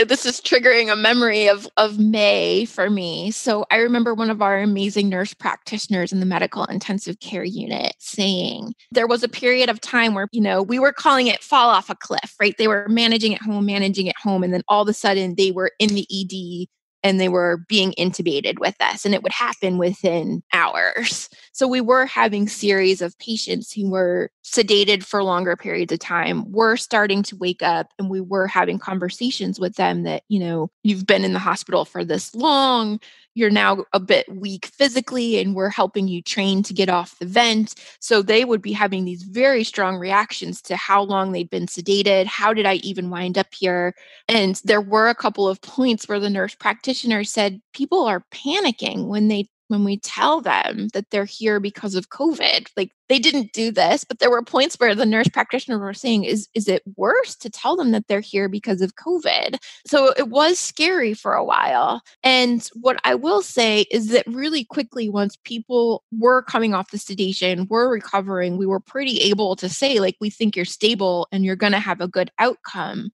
Uh, 0.00 0.04
this 0.04 0.24
is 0.24 0.40
triggering 0.40 0.90
a 0.90 0.96
memory 0.96 1.48
of 1.48 1.68
of 1.76 1.98
May 1.98 2.64
for 2.64 2.88
me. 2.88 3.30
So 3.30 3.66
I 3.70 3.76
remember 3.76 4.14
one 4.14 4.30
of 4.30 4.40
our 4.40 4.58
amazing 4.60 5.08
nurse 5.08 5.34
practitioners 5.34 6.12
in 6.12 6.20
the 6.20 6.26
medical 6.26 6.64
intensive 6.64 7.20
care 7.20 7.44
unit 7.44 7.94
saying 7.98 8.74
there 8.92 9.06
was 9.06 9.22
a 9.22 9.28
period 9.28 9.68
of 9.68 9.80
time 9.80 10.14
where, 10.14 10.28
you 10.32 10.40
know, 10.40 10.62
we 10.62 10.78
were 10.78 10.92
calling 10.92 11.26
it 11.26 11.42
fall 11.42 11.68
off 11.68 11.90
a 11.90 11.94
cliff, 11.94 12.34
right? 12.40 12.56
They 12.56 12.68
were 12.68 12.86
managing 12.88 13.34
at 13.34 13.42
home, 13.42 13.66
managing 13.66 14.08
at 14.08 14.16
home 14.16 14.42
and 14.42 14.54
then 14.54 14.62
all 14.68 14.82
of 14.82 14.88
a 14.88 14.94
sudden 14.94 15.34
they 15.36 15.50
were 15.50 15.72
in 15.78 15.90
the 15.90 16.06
ED 16.10 16.68
and 17.02 17.20
they 17.20 17.28
were 17.28 17.64
being 17.68 17.92
intubated 17.98 18.58
with 18.58 18.76
us 18.80 19.04
and 19.04 19.14
it 19.14 19.22
would 19.22 19.32
happen 19.32 19.78
within 19.78 20.42
hours. 20.52 21.28
So 21.52 21.66
we 21.66 21.80
were 21.80 22.06
having 22.06 22.48
series 22.48 23.02
of 23.02 23.18
patients 23.18 23.72
who 23.72 23.90
were 23.90 24.30
sedated 24.44 25.04
for 25.04 25.22
longer 25.22 25.56
periods 25.56 25.92
of 25.92 25.98
time 25.98 26.50
were 26.50 26.76
starting 26.76 27.22
to 27.24 27.36
wake 27.36 27.62
up 27.62 27.92
and 27.98 28.08
we 28.08 28.20
were 28.20 28.46
having 28.46 28.78
conversations 28.78 29.60
with 29.60 29.76
them 29.76 30.04
that 30.04 30.22
you 30.28 30.40
know 30.40 30.70
you've 30.82 31.06
been 31.06 31.24
in 31.24 31.34
the 31.34 31.38
hospital 31.38 31.84
for 31.84 32.04
this 32.04 32.34
long 32.34 32.98
you're 33.40 33.50
now 33.50 33.84
a 33.92 33.98
bit 33.98 34.28
weak 34.28 34.66
physically 34.66 35.38
and 35.38 35.54
we're 35.54 35.70
helping 35.70 36.06
you 36.06 36.22
train 36.22 36.62
to 36.62 36.74
get 36.74 36.88
off 36.88 37.18
the 37.18 37.26
vent. 37.26 37.74
So 37.98 38.22
they 38.22 38.44
would 38.44 38.62
be 38.62 38.72
having 38.72 39.04
these 39.04 39.22
very 39.22 39.64
strong 39.64 39.96
reactions 39.96 40.60
to 40.62 40.76
how 40.76 41.02
long 41.02 41.32
they'd 41.32 41.50
been 41.50 41.66
sedated. 41.66 42.26
How 42.26 42.52
did 42.52 42.66
I 42.66 42.74
even 42.74 43.10
wind 43.10 43.38
up 43.38 43.52
here? 43.52 43.94
And 44.28 44.60
there 44.64 44.80
were 44.80 45.08
a 45.08 45.14
couple 45.14 45.48
of 45.48 45.60
points 45.62 46.08
where 46.08 46.20
the 46.20 46.30
nurse 46.30 46.54
practitioner 46.54 47.24
said 47.24 47.60
people 47.72 48.04
are 48.04 48.24
panicking 48.30 49.06
when 49.06 49.28
they 49.28 49.48
when 49.70 49.84
we 49.84 49.98
tell 49.98 50.40
them 50.40 50.88
that 50.94 51.10
they're 51.10 51.24
here 51.24 51.60
because 51.60 51.94
of 51.94 52.10
COVID. 52.10 52.66
Like 52.76 52.90
they 53.08 53.20
didn't 53.20 53.52
do 53.52 53.70
this, 53.70 54.02
but 54.02 54.18
there 54.18 54.30
were 54.30 54.42
points 54.42 54.74
where 54.76 54.96
the 54.96 55.06
nurse 55.06 55.28
practitioner 55.28 55.78
were 55.78 55.94
saying, 55.94 56.24
is, 56.24 56.48
is 56.54 56.66
it 56.66 56.82
worse 56.96 57.36
to 57.36 57.48
tell 57.48 57.76
them 57.76 57.92
that 57.92 58.08
they're 58.08 58.20
here 58.20 58.48
because 58.48 58.82
of 58.82 58.96
COVID? 58.96 59.58
So 59.86 60.12
it 60.16 60.28
was 60.28 60.58
scary 60.58 61.14
for 61.14 61.34
a 61.34 61.44
while. 61.44 62.02
And 62.24 62.68
what 62.74 63.00
I 63.04 63.14
will 63.14 63.42
say 63.42 63.82
is 63.92 64.08
that 64.08 64.26
really 64.26 64.64
quickly, 64.64 65.08
once 65.08 65.36
people 65.44 66.02
were 66.10 66.42
coming 66.42 66.74
off 66.74 66.90
the 66.90 66.98
sedation, 66.98 67.68
were 67.68 67.88
recovering, 67.88 68.58
we 68.58 68.66
were 68.66 68.80
pretty 68.80 69.18
able 69.18 69.54
to 69.56 69.68
say, 69.68 70.00
like, 70.00 70.16
we 70.20 70.30
think 70.30 70.56
you're 70.56 70.64
stable 70.64 71.28
and 71.30 71.44
you're 71.44 71.56
going 71.56 71.72
to 71.72 71.78
have 71.78 72.00
a 72.00 72.08
good 72.08 72.32
outcome 72.40 73.12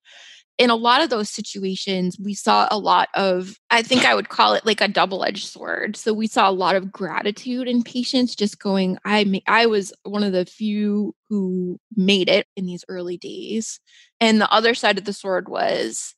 in 0.59 0.71
a 0.71 0.75
lot 0.75 1.03
of 1.03 1.11
those 1.11 1.29
situations, 1.29 2.19
we 2.19 2.33
saw 2.33 2.67
a 2.71 2.79
lot 2.79 3.09
of, 3.15 3.59
I 3.71 3.83
think 3.83 4.05
I 4.05 4.15
would 4.15 4.31
call 4.31 4.55
it 4.55 4.65
like 4.65 4.81
a 4.81 4.89
double 4.89 5.23
edged 5.23 5.47
sword. 5.47 5.97
So 5.97 6.15
we 6.15 6.27
saw 6.27 6.49
a 6.49 6.51
lot 6.51 6.77
of 6.77 6.91
gratitude 6.91 7.69
in 7.69 7.83
patients 7.83 8.35
just 8.35 8.59
going, 8.59 8.97
I, 9.05 9.43
I 9.47 9.67
was 9.67 9.93
one 10.05 10.25
of 10.25 10.33
the 10.33 10.47
few 10.47 11.15
who 11.29 11.79
made 11.95 12.31
it 12.31 12.47
in 12.57 12.65
these 12.65 12.85
early 12.89 13.19
days. 13.19 13.81
And 14.19 14.41
the 14.41 14.51
other 14.51 14.75
side 14.75 14.97
of 14.97 15.05
the 15.05 15.13
sword 15.13 15.49
was, 15.49 16.16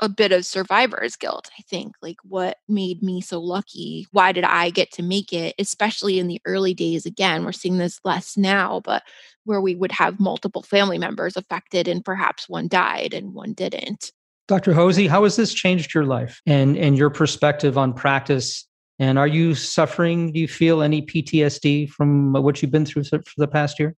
a 0.00 0.08
bit 0.08 0.32
of 0.32 0.44
survivor's 0.44 1.16
guilt, 1.16 1.48
I 1.58 1.62
think. 1.62 1.94
Like, 2.02 2.16
what 2.22 2.58
made 2.68 3.02
me 3.02 3.20
so 3.20 3.40
lucky? 3.40 4.06
Why 4.12 4.32
did 4.32 4.44
I 4.44 4.70
get 4.70 4.92
to 4.92 5.02
make 5.02 5.32
it? 5.32 5.54
Especially 5.58 6.18
in 6.18 6.26
the 6.26 6.40
early 6.44 6.74
days. 6.74 7.06
Again, 7.06 7.44
we're 7.44 7.52
seeing 7.52 7.78
this 7.78 8.00
less 8.04 8.36
now, 8.36 8.80
but 8.84 9.02
where 9.44 9.60
we 9.60 9.74
would 9.74 9.92
have 9.92 10.20
multiple 10.20 10.62
family 10.62 10.98
members 10.98 11.36
affected 11.36 11.88
and 11.88 12.04
perhaps 12.04 12.48
one 12.48 12.68
died 12.68 13.14
and 13.14 13.32
one 13.32 13.52
didn't. 13.52 14.12
Dr. 14.48 14.72
Hosey, 14.74 15.08
how 15.08 15.24
has 15.24 15.36
this 15.36 15.52
changed 15.52 15.94
your 15.94 16.04
life 16.04 16.40
and, 16.46 16.76
and 16.76 16.96
your 16.96 17.10
perspective 17.10 17.78
on 17.78 17.92
practice? 17.92 18.66
And 18.98 19.18
are 19.18 19.26
you 19.26 19.54
suffering? 19.54 20.32
Do 20.32 20.40
you 20.40 20.48
feel 20.48 20.82
any 20.82 21.02
PTSD 21.02 21.90
from 21.90 22.36
uh, 22.36 22.40
what 22.40 22.62
you've 22.62 22.70
been 22.70 22.86
through 22.86 23.04
for 23.04 23.22
the 23.36 23.48
past 23.48 23.78
year? 23.78 23.94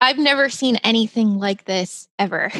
I've 0.00 0.18
never 0.18 0.48
seen 0.48 0.76
anything 0.76 1.38
like 1.38 1.64
this 1.64 2.06
ever. 2.18 2.52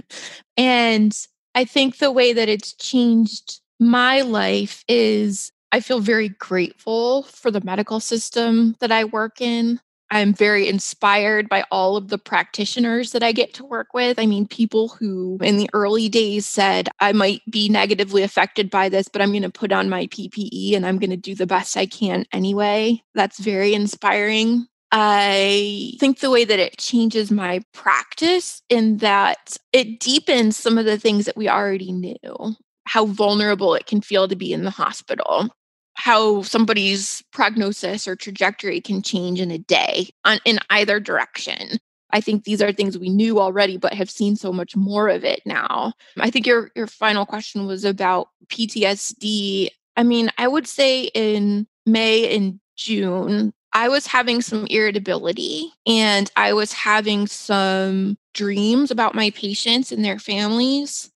and 0.56 1.16
I 1.54 1.64
think 1.64 1.98
the 1.98 2.12
way 2.12 2.32
that 2.32 2.48
it's 2.48 2.72
changed 2.74 3.60
my 3.78 4.20
life 4.20 4.84
is 4.88 5.52
I 5.72 5.80
feel 5.80 6.00
very 6.00 6.28
grateful 6.28 7.24
for 7.24 7.50
the 7.50 7.60
medical 7.62 8.00
system 8.00 8.76
that 8.80 8.92
I 8.92 9.04
work 9.04 9.40
in. 9.40 9.80
I'm 10.12 10.34
very 10.34 10.68
inspired 10.68 11.48
by 11.48 11.64
all 11.70 11.96
of 11.96 12.08
the 12.08 12.18
practitioners 12.18 13.12
that 13.12 13.22
I 13.22 13.30
get 13.30 13.54
to 13.54 13.64
work 13.64 13.94
with. 13.94 14.18
I 14.18 14.26
mean, 14.26 14.46
people 14.48 14.88
who 14.88 15.38
in 15.40 15.56
the 15.56 15.70
early 15.72 16.08
days 16.08 16.46
said, 16.46 16.88
I 16.98 17.12
might 17.12 17.42
be 17.48 17.68
negatively 17.68 18.24
affected 18.24 18.70
by 18.70 18.88
this, 18.88 19.06
but 19.06 19.22
I'm 19.22 19.30
going 19.30 19.42
to 19.42 19.50
put 19.50 19.70
on 19.70 19.88
my 19.88 20.08
PPE 20.08 20.74
and 20.74 20.84
I'm 20.84 20.98
going 20.98 21.10
to 21.10 21.16
do 21.16 21.36
the 21.36 21.46
best 21.46 21.76
I 21.76 21.86
can 21.86 22.26
anyway. 22.32 23.00
That's 23.14 23.38
very 23.38 23.72
inspiring. 23.72 24.66
I 24.92 25.92
think 26.00 26.18
the 26.18 26.30
way 26.30 26.44
that 26.44 26.58
it 26.58 26.78
changes 26.78 27.30
my 27.30 27.62
practice 27.72 28.60
in 28.68 28.98
that 28.98 29.56
it 29.72 30.00
deepens 30.00 30.56
some 30.56 30.78
of 30.78 30.84
the 30.84 30.98
things 30.98 31.26
that 31.26 31.36
we 31.36 31.48
already 31.48 31.92
knew, 31.92 32.56
how 32.86 33.06
vulnerable 33.06 33.74
it 33.74 33.86
can 33.86 34.00
feel 34.00 34.26
to 34.26 34.36
be 34.36 34.52
in 34.52 34.64
the 34.64 34.70
hospital 34.70 35.50
how 36.00 36.40
somebody's 36.40 37.22
prognosis 37.30 38.08
or 38.08 38.16
trajectory 38.16 38.80
can 38.80 39.02
change 39.02 39.38
in 39.38 39.50
a 39.50 39.58
day 39.58 40.08
on, 40.24 40.38
in 40.46 40.58
either 40.70 40.98
direction. 40.98 41.78
I 42.10 42.22
think 42.22 42.44
these 42.44 42.62
are 42.62 42.72
things 42.72 42.98
we 42.98 43.10
knew 43.10 43.38
already, 43.38 43.76
but 43.76 43.92
have 43.92 44.10
seen 44.10 44.34
so 44.34 44.50
much 44.50 44.74
more 44.74 45.08
of 45.08 45.24
it 45.24 45.42
now. 45.44 45.92
I 46.18 46.30
think 46.30 46.46
your 46.46 46.70
your 46.74 46.86
final 46.86 47.26
question 47.26 47.66
was 47.66 47.84
about 47.84 48.28
PTSD. 48.46 49.68
I 49.96 50.02
mean, 50.02 50.30
I 50.38 50.48
would 50.48 50.66
say 50.66 51.04
in 51.14 51.66
May 51.84 52.34
and 52.34 52.58
June, 52.76 53.52
I 53.72 53.88
was 53.88 54.06
having 54.06 54.42
some 54.42 54.66
irritability 54.66 55.72
and 55.86 56.30
I 56.36 56.52
was 56.52 56.72
having 56.72 57.26
some 57.26 58.18
dreams 58.34 58.90
about 58.90 59.14
my 59.14 59.30
patients 59.30 59.92
and 59.92 60.04
their 60.04 60.18
families. 60.18 61.10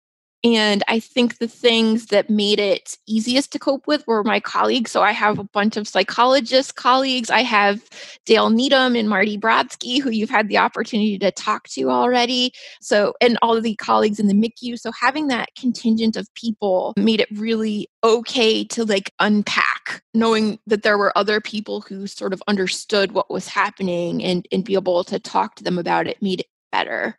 And 0.42 0.82
I 0.88 1.00
think 1.00 1.36
the 1.36 1.48
things 1.48 2.06
that 2.06 2.30
made 2.30 2.58
it 2.58 2.96
easiest 3.06 3.52
to 3.52 3.58
cope 3.58 3.86
with 3.86 4.06
were 4.06 4.24
my 4.24 4.40
colleagues. 4.40 4.90
So 4.90 5.02
I 5.02 5.12
have 5.12 5.38
a 5.38 5.44
bunch 5.44 5.76
of 5.76 5.86
psychologist 5.86 6.76
colleagues. 6.76 7.28
I 7.28 7.42
have 7.42 7.86
Dale 8.24 8.48
Needham 8.48 8.96
and 8.96 9.08
Marty 9.08 9.36
Brodsky, 9.36 10.00
who 10.00 10.10
you've 10.10 10.30
had 10.30 10.48
the 10.48 10.56
opportunity 10.56 11.18
to 11.18 11.30
talk 11.30 11.68
to 11.70 11.90
already. 11.90 12.52
So, 12.80 13.12
and 13.20 13.38
all 13.42 13.54
of 13.54 13.62
the 13.62 13.74
colleagues 13.76 14.18
in 14.18 14.28
the 14.28 14.34
MICU. 14.34 14.78
So 14.78 14.90
having 14.92 15.26
that 15.26 15.50
contingent 15.58 16.16
of 16.16 16.32
people 16.34 16.94
made 16.96 17.20
it 17.20 17.28
really 17.32 17.88
okay 18.02 18.64
to 18.64 18.84
like 18.84 19.12
unpack, 19.20 20.02
knowing 20.14 20.58
that 20.66 20.82
there 20.82 20.96
were 20.96 21.16
other 21.18 21.42
people 21.42 21.82
who 21.82 22.06
sort 22.06 22.32
of 22.32 22.42
understood 22.48 23.12
what 23.12 23.30
was 23.30 23.46
happening 23.46 24.24
and, 24.24 24.48
and 24.50 24.64
be 24.64 24.72
able 24.72 25.04
to 25.04 25.18
talk 25.18 25.56
to 25.56 25.64
them 25.64 25.78
about 25.78 26.06
it 26.06 26.22
made 26.22 26.40
it 26.40 26.46
better 26.72 27.18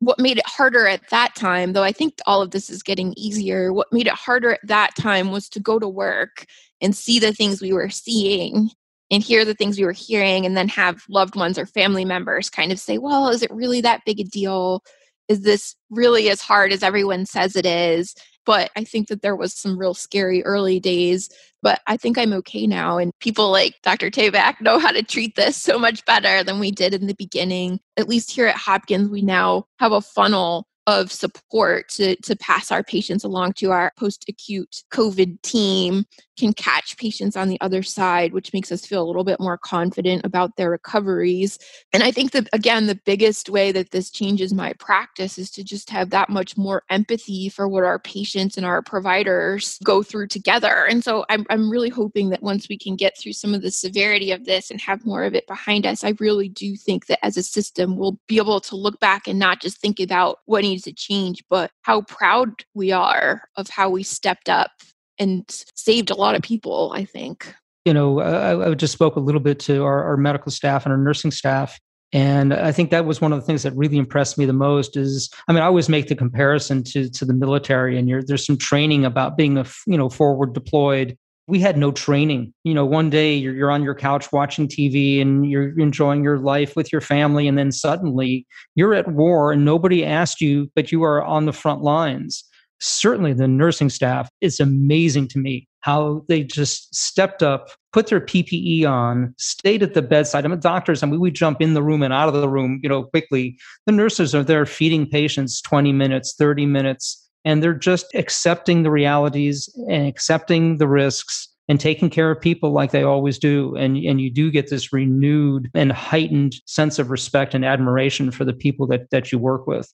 what 0.00 0.18
made 0.18 0.38
it 0.38 0.46
harder 0.46 0.86
at 0.86 1.08
that 1.10 1.34
time, 1.34 1.72
though 1.72 1.82
I 1.82 1.92
think 1.92 2.18
all 2.26 2.42
of 2.42 2.50
this 2.50 2.68
is 2.68 2.82
getting 2.82 3.14
easier, 3.16 3.72
what 3.72 3.92
made 3.92 4.06
it 4.06 4.12
harder 4.14 4.52
at 4.52 4.66
that 4.66 4.94
time 4.96 5.30
was 5.30 5.48
to 5.50 5.60
go 5.60 5.78
to 5.78 5.88
work 5.88 6.46
and 6.80 6.94
see 6.94 7.18
the 7.18 7.32
things 7.32 7.62
we 7.62 7.72
were 7.72 7.88
seeing 7.88 8.70
and 9.10 9.22
hear 9.22 9.44
the 9.44 9.54
things 9.54 9.78
we 9.78 9.84
were 9.84 9.92
hearing, 9.92 10.44
and 10.44 10.56
then 10.56 10.68
have 10.68 11.04
loved 11.08 11.36
ones 11.36 11.58
or 11.58 11.64
family 11.64 12.04
members 12.04 12.50
kind 12.50 12.72
of 12.72 12.80
say, 12.80 12.98
Well, 12.98 13.28
is 13.28 13.42
it 13.42 13.50
really 13.52 13.80
that 13.82 14.02
big 14.04 14.18
a 14.20 14.24
deal? 14.24 14.82
Is 15.28 15.42
this 15.42 15.74
really 15.90 16.28
as 16.30 16.40
hard 16.40 16.72
as 16.72 16.82
everyone 16.82 17.26
says 17.26 17.56
it 17.56 17.66
is? 17.66 18.14
But 18.44 18.70
I 18.76 18.84
think 18.84 19.08
that 19.08 19.22
there 19.22 19.34
was 19.34 19.54
some 19.54 19.78
real 19.78 19.94
scary 19.94 20.44
early 20.44 20.78
days 20.78 21.28
but 21.66 21.80
I 21.88 21.96
think 21.96 22.16
I'm 22.16 22.32
okay 22.34 22.64
now. 22.64 22.96
And 22.96 23.10
people 23.18 23.50
like 23.50 23.74
Dr. 23.82 24.08
Tabak 24.08 24.60
know 24.60 24.78
how 24.78 24.92
to 24.92 25.02
treat 25.02 25.34
this 25.34 25.56
so 25.56 25.80
much 25.80 26.04
better 26.04 26.44
than 26.44 26.60
we 26.60 26.70
did 26.70 26.94
in 26.94 27.08
the 27.08 27.14
beginning. 27.14 27.80
At 27.96 28.08
least 28.08 28.30
here 28.30 28.46
at 28.46 28.54
Hopkins, 28.54 29.08
we 29.08 29.20
now 29.20 29.66
have 29.80 29.90
a 29.90 30.00
funnel 30.00 30.68
of 30.86 31.10
support 31.10 31.88
to, 31.88 32.16
to 32.16 32.36
pass 32.36 32.70
our 32.70 32.82
patients 32.82 33.24
along 33.24 33.52
to 33.54 33.72
our 33.72 33.92
post 33.98 34.24
acute 34.28 34.84
COVID 34.92 35.42
team 35.42 36.04
can 36.36 36.52
catch 36.52 36.96
patients 36.98 37.36
on 37.36 37.48
the 37.48 37.60
other 37.60 37.82
side, 37.82 38.32
which 38.32 38.52
makes 38.52 38.70
us 38.70 38.86
feel 38.86 39.02
a 39.02 39.06
little 39.06 39.24
bit 39.24 39.40
more 39.40 39.58
confident 39.58 40.24
about 40.24 40.56
their 40.56 40.70
recoveries. 40.70 41.58
And 41.92 42.02
I 42.02 42.10
think 42.10 42.32
that, 42.32 42.48
again, 42.52 42.86
the 42.86 43.00
biggest 43.06 43.48
way 43.48 43.72
that 43.72 43.90
this 43.90 44.10
changes 44.10 44.52
my 44.52 44.74
practice 44.74 45.38
is 45.38 45.50
to 45.52 45.64
just 45.64 45.90
have 45.90 46.10
that 46.10 46.28
much 46.28 46.56
more 46.56 46.82
empathy 46.90 47.48
for 47.48 47.68
what 47.68 47.84
our 47.84 47.98
patients 47.98 48.56
and 48.56 48.66
our 48.66 48.82
providers 48.82 49.78
go 49.82 50.02
through 50.02 50.28
together. 50.28 50.86
And 50.88 51.02
so 51.02 51.24
I'm, 51.30 51.46
I'm 51.50 51.70
really 51.70 51.88
hoping 51.88 52.30
that 52.30 52.42
once 52.42 52.68
we 52.68 52.78
can 52.78 52.96
get 52.96 53.18
through 53.18 53.32
some 53.32 53.54
of 53.54 53.62
the 53.62 53.70
severity 53.70 54.30
of 54.30 54.44
this 54.44 54.70
and 54.70 54.80
have 54.80 55.06
more 55.06 55.24
of 55.24 55.34
it 55.34 55.46
behind 55.46 55.86
us, 55.86 56.04
I 56.04 56.14
really 56.20 56.48
do 56.48 56.76
think 56.76 57.06
that 57.06 57.24
as 57.24 57.36
a 57.36 57.42
system, 57.42 57.96
we'll 57.96 58.18
be 58.26 58.36
able 58.36 58.60
to 58.60 58.76
look 58.76 59.00
back 59.00 59.26
and 59.26 59.38
not 59.38 59.62
just 59.62 59.78
think 59.78 60.00
about 60.00 60.40
what 60.44 60.62
needs 60.62 60.75
to 60.82 60.92
change, 60.92 61.42
but 61.48 61.70
how 61.82 62.02
proud 62.02 62.50
we 62.74 62.92
are 62.92 63.42
of 63.56 63.68
how 63.68 63.90
we 63.90 64.02
stepped 64.02 64.48
up 64.48 64.70
and 65.18 65.44
saved 65.74 66.10
a 66.10 66.14
lot 66.14 66.34
of 66.34 66.42
people, 66.42 66.92
I 66.94 67.04
think. 67.04 67.54
You 67.84 67.94
know, 67.94 68.20
I, 68.20 68.70
I 68.70 68.74
just 68.74 68.92
spoke 68.92 69.16
a 69.16 69.20
little 69.20 69.40
bit 69.40 69.58
to 69.60 69.84
our, 69.84 70.04
our 70.04 70.16
medical 70.16 70.50
staff 70.50 70.84
and 70.84 70.92
our 70.92 70.98
nursing 70.98 71.30
staff. 71.30 71.78
And 72.12 72.54
I 72.54 72.72
think 72.72 72.90
that 72.90 73.04
was 73.04 73.20
one 73.20 73.32
of 73.32 73.40
the 73.40 73.46
things 73.46 73.62
that 73.64 73.74
really 73.76 73.96
impressed 73.96 74.38
me 74.38 74.46
the 74.46 74.52
most 74.52 74.96
is, 74.96 75.30
I 75.48 75.52
mean, 75.52 75.62
I 75.62 75.66
always 75.66 75.88
make 75.88 76.08
the 76.08 76.14
comparison 76.14 76.82
to, 76.84 77.10
to 77.10 77.24
the 77.24 77.34
military 77.34 77.98
and 77.98 78.08
there's 78.26 78.46
some 78.46 78.56
training 78.56 79.04
about 79.04 79.36
being 79.36 79.58
a, 79.58 79.66
you 79.86 79.98
know, 79.98 80.08
forward 80.08 80.52
deployed 80.52 81.16
we 81.46 81.60
had 81.60 81.76
no 81.76 81.92
training. 81.92 82.52
You 82.64 82.74
know, 82.74 82.84
one 82.84 83.10
day 83.10 83.34
you're, 83.34 83.54
you're 83.54 83.70
on 83.70 83.82
your 83.82 83.94
couch 83.94 84.32
watching 84.32 84.66
TV 84.66 85.20
and 85.20 85.48
you're 85.48 85.78
enjoying 85.78 86.24
your 86.24 86.38
life 86.38 86.74
with 86.74 86.90
your 86.92 87.00
family, 87.00 87.46
and 87.46 87.56
then 87.56 87.72
suddenly 87.72 88.46
you're 88.74 88.94
at 88.94 89.12
war 89.12 89.52
and 89.52 89.64
nobody 89.64 90.04
asked 90.04 90.40
you, 90.40 90.70
but 90.74 90.90
you 90.90 91.02
are 91.04 91.22
on 91.22 91.46
the 91.46 91.52
front 91.52 91.82
lines. 91.82 92.44
Certainly 92.78 93.34
the 93.34 93.48
nursing 93.48 93.88
staff 93.88 94.28
it's 94.42 94.60
amazing 94.60 95.28
to 95.28 95.38
me 95.38 95.66
how 95.80 96.24
they 96.28 96.42
just 96.42 96.94
stepped 96.94 97.42
up 97.42 97.68
put 97.92 98.08
their 98.08 98.20
ppe 98.20 98.86
on 98.86 99.32
stayed 99.38 99.82
at 99.82 99.94
the 99.94 100.02
bedside. 100.02 100.44
I'm 100.44 100.50
mean 100.50 100.60
doctors 100.60 101.02
i 101.02 101.06
mean 101.06 101.18
we 101.18 101.30
jump 101.30 101.62
in 101.62 101.72
the 101.72 101.82
room 101.82 102.02
and 102.02 102.12
out 102.12 102.28
of 102.28 102.34
the 102.34 102.50
room 102.50 102.80
you 102.82 102.88
know 102.90 103.04
quickly. 103.04 103.56
The 103.86 103.92
nurses 103.92 104.34
are 104.34 104.44
there 104.44 104.66
feeding 104.66 105.08
patients 105.08 105.62
20 105.62 105.92
minutes 105.92 106.34
30 106.38 106.66
minutes 106.66 107.25
and 107.46 107.62
they're 107.62 107.72
just 107.72 108.12
accepting 108.14 108.82
the 108.82 108.90
realities 108.90 109.72
and 109.88 110.06
accepting 110.06 110.76
the 110.76 110.88
risks 110.88 111.48
and 111.68 111.80
taking 111.80 112.10
care 112.10 112.30
of 112.30 112.40
people 112.40 112.72
like 112.72 112.90
they 112.90 113.04
always 113.04 113.38
do. 113.38 113.74
And 113.76 113.96
and 113.96 114.20
you 114.20 114.30
do 114.30 114.50
get 114.50 114.68
this 114.68 114.92
renewed 114.92 115.70
and 115.72 115.92
heightened 115.92 116.56
sense 116.66 116.98
of 116.98 117.10
respect 117.10 117.54
and 117.54 117.64
admiration 117.64 118.30
for 118.30 118.44
the 118.44 118.52
people 118.52 118.86
that 118.88 119.10
that 119.10 119.32
you 119.32 119.38
work 119.38 119.66
with. 119.66 119.90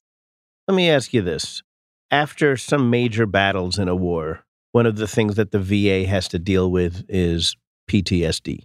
Let 0.67 0.75
me 0.75 0.91
ask 0.91 1.13
you 1.13 1.23
this. 1.23 1.63
After 2.11 2.57
some 2.57 2.91
major 2.91 3.27
battles 3.27 3.79
in 3.79 3.89
a 3.89 3.97
war, 3.97 4.45
one 4.73 4.87
of 4.87 4.97
the 4.97 5.09
things 5.09 5.37
that 5.37 5.51
the 5.51 5.59
VA 5.59 6.07
has 6.07 6.29
to 6.29 6.39
deal 6.39 6.71
with 6.71 7.05
is 7.09 7.55
PTSD. 7.91 8.61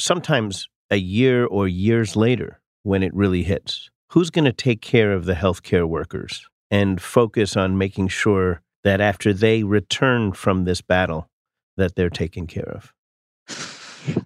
Sometimes 0.00 0.68
a 0.90 0.96
year 0.96 1.46
or 1.46 1.66
years 1.68 2.16
later, 2.16 2.60
when 2.82 3.02
it 3.02 3.14
really 3.14 3.42
hits, 3.42 3.90
who's 4.10 4.30
going 4.30 4.44
to 4.44 4.52
take 4.52 4.80
care 4.80 5.12
of 5.12 5.24
the 5.24 5.34
healthcare 5.34 5.88
workers 5.88 6.46
and 6.70 7.00
focus 7.00 7.56
on 7.56 7.78
making 7.78 8.08
sure 8.08 8.62
that 8.82 9.00
after 9.00 9.32
they 9.32 9.62
return 9.62 10.32
from 10.32 10.64
this 10.64 10.80
battle, 10.80 11.28
that 11.76 11.96
they're 11.96 12.10
taken 12.10 12.46
care 12.46 12.68
of? 12.68 12.92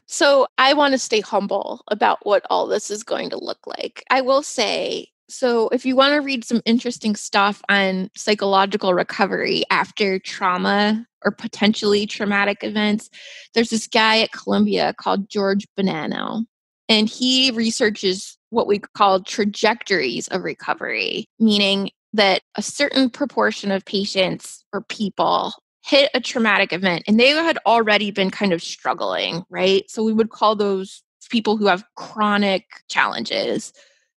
So 0.06 0.46
I 0.58 0.74
want 0.74 0.92
to 0.92 0.98
stay 0.98 1.20
humble 1.20 1.82
about 1.88 2.18
what 2.24 2.44
all 2.50 2.66
this 2.66 2.90
is 2.90 3.04
going 3.04 3.30
to 3.30 3.38
look 3.38 3.64
like. 3.66 4.02
I 4.10 4.22
will 4.22 4.42
say 4.42 5.08
so, 5.30 5.68
if 5.68 5.84
you 5.84 5.94
want 5.94 6.14
to 6.14 6.20
read 6.20 6.42
some 6.42 6.62
interesting 6.64 7.14
stuff 7.14 7.60
on 7.68 8.10
psychological 8.16 8.94
recovery 8.94 9.62
after 9.70 10.18
trauma 10.18 11.04
or 11.22 11.32
potentially 11.32 12.06
traumatic 12.06 12.64
events, 12.64 13.10
there's 13.52 13.68
this 13.68 13.86
guy 13.86 14.20
at 14.20 14.32
Columbia 14.32 14.94
called 14.98 15.28
George 15.28 15.66
Bonanno, 15.78 16.44
and 16.88 17.10
he 17.10 17.50
researches 17.50 18.38
what 18.48 18.66
we 18.66 18.78
call 18.78 19.22
trajectories 19.22 20.28
of 20.28 20.44
recovery, 20.44 21.26
meaning 21.38 21.90
that 22.12 22.42
a 22.56 22.62
certain 22.62 23.10
proportion 23.10 23.70
of 23.70 23.84
patients 23.84 24.64
or 24.72 24.82
people 24.82 25.52
hit 25.84 26.10
a 26.14 26.20
traumatic 26.20 26.72
event 26.72 27.04
and 27.06 27.18
they 27.18 27.28
had 27.28 27.58
already 27.66 28.10
been 28.10 28.30
kind 28.30 28.52
of 28.52 28.62
struggling, 28.62 29.44
right? 29.50 29.88
So, 29.90 30.02
we 30.02 30.12
would 30.12 30.30
call 30.30 30.56
those 30.56 31.02
people 31.30 31.56
who 31.56 31.66
have 31.66 31.84
chronic 31.94 32.64
challenges 32.88 33.72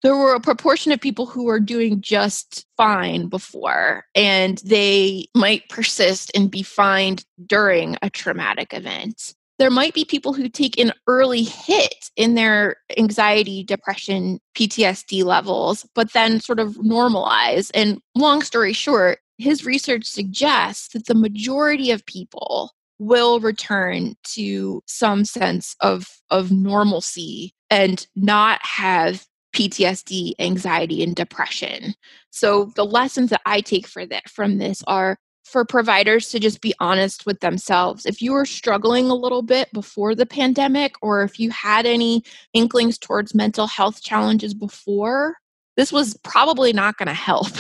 there 0.02 0.16
were 0.16 0.34
a 0.34 0.40
proportion 0.40 0.92
of 0.92 1.00
people 1.00 1.26
who 1.26 1.44
were 1.44 1.60
doing 1.60 2.00
just 2.00 2.66
fine 2.76 3.26
before 3.26 4.04
and 4.14 4.58
they 4.58 5.26
might 5.34 5.68
persist 5.68 6.30
and 6.34 6.50
be 6.50 6.62
fine 6.62 7.16
during 7.46 7.96
a 8.02 8.10
traumatic 8.10 8.72
event 8.72 9.34
there 9.58 9.70
might 9.70 9.94
be 9.94 10.04
people 10.04 10.32
who 10.32 10.48
take 10.48 10.78
an 10.78 10.92
early 11.06 11.42
hit 11.42 12.10
in 12.16 12.34
their 12.34 12.76
anxiety 12.96 13.62
depression 13.62 14.40
ptsd 14.56 15.24
levels 15.24 15.86
but 15.94 16.12
then 16.12 16.40
sort 16.40 16.60
of 16.60 16.74
normalize 16.76 17.70
and 17.74 18.00
long 18.14 18.42
story 18.42 18.72
short 18.72 19.18
his 19.38 19.64
research 19.64 20.04
suggests 20.04 20.88
that 20.88 21.06
the 21.06 21.14
majority 21.14 21.90
of 21.90 22.04
people 22.06 22.72
will 22.98 23.38
return 23.38 24.16
to 24.24 24.82
some 24.86 25.24
sense 25.24 25.76
of 25.80 26.08
of 26.30 26.50
normalcy 26.50 27.54
and 27.70 28.06
not 28.16 28.60
have 28.64 29.26
PTSD, 29.54 30.34
anxiety, 30.38 31.02
and 31.02 31.14
depression. 31.16 31.94
So 32.30 32.66
the 32.76 32.84
lessons 32.84 33.30
that 33.30 33.40
I 33.46 33.60
take 33.60 33.86
for 33.86 34.06
that 34.06 34.28
from 34.28 34.58
this 34.58 34.82
are 34.86 35.18
for 35.48 35.64
providers 35.64 36.28
to 36.28 36.38
just 36.38 36.60
be 36.60 36.74
honest 36.78 37.26
with 37.26 37.40
themselves. 37.40 38.06
If 38.06 38.20
you 38.20 38.32
were 38.32 38.46
struggling 38.46 39.10
a 39.10 39.14
little 39.14 39.42
bit 39.42 39.72
before 39.72 40.14
the 40.14 40.26
pandemic, 40.26 40.94
or 41.02 41.22
if 41.22 41.40
you 41.40 41.50
had 41.50 41.86
any 41.86 42.22
inklings 42.52 42.98
towards 42.98 43.34
mental 43.34 43.66
health 43.66 44.02
challenges 44.02 44.54
before, 44.54 45.36
this 45.78 45.92
was 45.92 46.16
probably 46.24 46.72
not 46.72 46.98
going 46.98 47.06
to 47.06 47.14
help. 47.14 47.48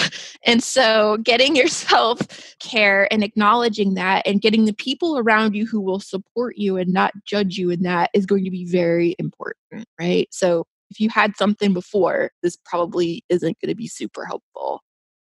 And 0.46 0.62
so, 0.62 1.18
getting 1.24 1.56
yourself 1.56 2.20
care 2.60 3.12
and 3.12 3.24
acknowledging 3.24 3.94
that, 3.94 4.24
and 4.24 4.40
getting 4.40 4.66
the 4.66 4.72
people 4.72 5.18
around 5.18 5.56
you 5.56 5.66
who 5.66 5.80
will 5.80 5.98
support 5.98 6.56
you 6.56 6.76
and 6.76 6.92
not 6.92 7.12
judge 7.26 7.58
you 7.58 7.70
in 7.70 7.82
that 7.82 8.10
is 8.14 8.24
going 8.24 8.44
to 8.44 8.50
be 8.50 8.64
very 8.64 9.16
important, 9.18 9.84
right? 10.00 10.28
So, 10.30 10.64
if 10.90 11.00
you 11.00 11.10
had 11.10 11.36
something 11.36 11.74
before, 11.74 12.30
this 12.42 12.56
probably 12.64 13.24
isn't 13.28 13.58
going 13.60 13.68
to 13.68 13.74
be 13.74 13.88
super 13.88 14.24
helpful. 14.24 14.80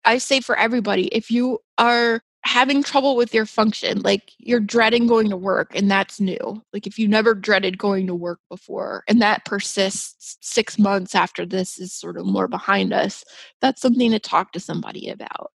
I 0.05 0.17
say 0.17 0.41
for 0.41 0.57
everybody, 0.57 1.07
if 1.09 1.31
you 1.31 1.59
are 1.77 2.23
having 2.45 2.83
trouble 2.83 3.17
with 3.17 3.33
your 3.33 3.47
function, 3.47 4.01
like 4.01 4.33
you're 4.39 4.61
dreading 4.61 5.07
going 5.07 5.31
to 5.31 5.37
work 5.37 5.75
and 5.75 5.91
that's 5.91 6.21
new. 6.21 6.63
Like 6.73 6.87
if 6.87 6.99
you 6.99 7.07
never 7.07 7.35
dreaded 7.35 7.79
going 7.79 8.07
to 8.09 8.15
work 8.15 8.41
before 8.51 9.05
and 9.07 9.21
that 9.23 9.45
persists 9.45 10.39
six 10.41 10.79
months 10.79 11.15
after 11.15 11.47
this 11.47 11.79
is 11.79 11.93
sort 11.93 12.17
of 12.17 12.27
more 12.27 12.49
behind 12.49 12.93
us, 12.93 13.25
that's 13.61 13.81
something 13.81 14.11
to 14.11 14.19
talk 14.19 14.53
to 14.53 14.61
somebody 14.61 15.09
about. 15.09 15.53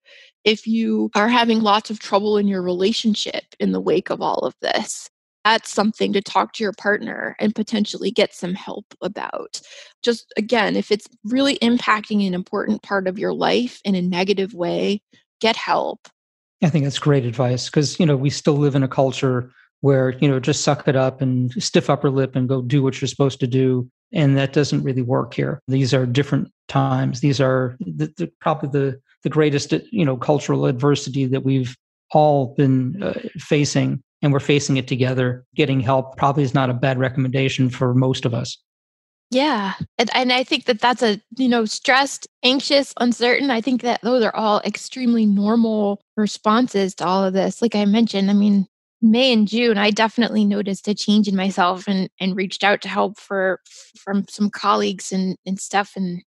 If 0.44 0.68
you 0.68 1.10
are 1.16 1.30
having 1.30 1.62
lots 1.62 1.90
of 1.90 2.00
trouble 2.00 2.38
in 2.38 2.48
your 2.48 2.62
relationship 2.62 3.44
in 3.60 3.72
the 3.72 3.82
wake 3.82 4.10
of 4.10 4.22
all 4.22 4.40
of 4.40 4.54
this, 4.62 5.10
that's 5.46 5.72
something 5.72 6.14
to 6.14 6.22
talk 6.22 6.54
to 6.54 6.64
your 6.64 6.74
partner 6.74 7.36
and 7.40 7.56
potentially 7.56 8.12
get 8.12 8.34
some 8.34 8.54
help 8.54 8.86
about. 9.02 9.62
Just 10.02 10.34
again, 10.38 10.76
if 10.76 10.92
it's 10.92 11.08
really 11.24 11.58
impacting 11.60 12.26
an 12.28 12.34
important 12.34 12.82
part 12.82 13.08
of 13.08 13.20
your 13.20 13.34
life 13.34 13.80
in 13.86 13.96
a 13.96 14.02
negative 14.02 14.54
way, 14.54 15.02
get 15.42 15.56
help. 15.56 16.08
I 16.64 16.70
think 16.70 16.86
that's 16.86 17.00
great 17.00 17.26
advice 17.26 17.70
because, 17.70 18.00
you 18.00 18.06
know, 18.06 18.16
we 18.16 18.30
still 18.30 18.56
live 18.56 18.76
in 18.76 18.84
a 18.84 18.88
culture 18.88 19.52
where, 19.82 20.12
you 20.12 20.30
know, 20.30 20.40
just 20.40 20.64
suck 20.64 20.88
it 20.88 20.96
up 20.96 21.22
and 21.22 21.52
stiff 21.62 21.90
upper 21.90 22.10
lip 22.10 22.36
and 22.36 22.48
go 22.48 22.62
do 22.62 22.82
what 22.82 23.02
you're 23.02 23.08
supposed 23.08 23.40
to 23.42 23.48
do. 23.48 23.90
And 24.14 24.38
that 24.38 24.54
doesn't 24.54 24.84
really 24.84 25.02
work 25.02 25.34
here. 25.34 25.62
These 25.68 25.94
are 25.94 26.06
different 26.06 26.50
times. 26.70 27.20
These 27.20 27.42
are 27.42 27.76
the, 27.80 28.14
the, 28.18 28.32
probably 28.40 28.70
the, 28.70 29.02
the 29.24 29.30
greatest, 29.30 29.74
you 29.92 30.06
know, 30.06 30.16
cultural 30.16 30.66
adversity 30.66 31.26
that 31.26 31.44
we've 31.44 31.76
all 32.12 32.54
been 32.56 33.02
uh, 33.04 33.20
facing 33.40 34.02
and 34.22 34.32
we're 34.32 34.40
facing 34.40 34.78
it 34.78 34.88
together. 34.88 35.44
Getting 35.56 35.82
help 35.82 36.16
probably 36.16 36.44
is 36.44 36.54
not 36.54 36.70
a 36.70 36.74
bad 36.74 36.98
recommendation 36.98 37.70
for 37.70 37.94
most 37.94 38.26
of 38.26 38.34
us. 38.34 38.58
Yeah. 39.34 39.74
And, 39.98 40.10
and 40.14 40.32
I 40.32 40.44
think 40.44 40.66
that 40.66 40.80
that's 40.80 41.02
a, 41.02 41.20
you 41.38 41.50
know, 41.50 41.66
stressed, 41.66 42.28
anxious, 42.44 42.94
uncertain. 43.00 43.50
I 43.50 43.62
think 43.62 43.82
that 43.82 44.02
those 44.04 44.24
are 44.24 44.36
all 44.36 44.62
extremely 44.64 45.26
normal 45.26 46.02
responses 46.16 46.94
to 46.96 47.06
all 47.06 47.24
of 47.24 47.34
this. 47.34 47.62
Like 47.62 47.74
I 47.76 47.86
mentioned, 47.86 48.30
I 48.30 48.34
mean, 48.34 48.68
May 49.02 49.34
and 49.34 49.48
June, 49.48 49.78
I 49.78 49.90
definitely 49.90 50.46
noticed 50.46 50.88
a 50.88 50.94
change 50.94 51.28
in 51.28 51.36
myself 51.36 51.88
and 51.88 52.10
and 52.20 52.36
reached 52.36 52.64
out 52.64 52.82
to 52.82 52.88
help 52.88 53.20
for 53.20 53.60
from 53.98 54.26
some 54.30 54.50
colleagues 54.50 55.12
and 55.12 55.36
and 55.46 55.60
stuff. 55.60 55.94
And 55.96 56.24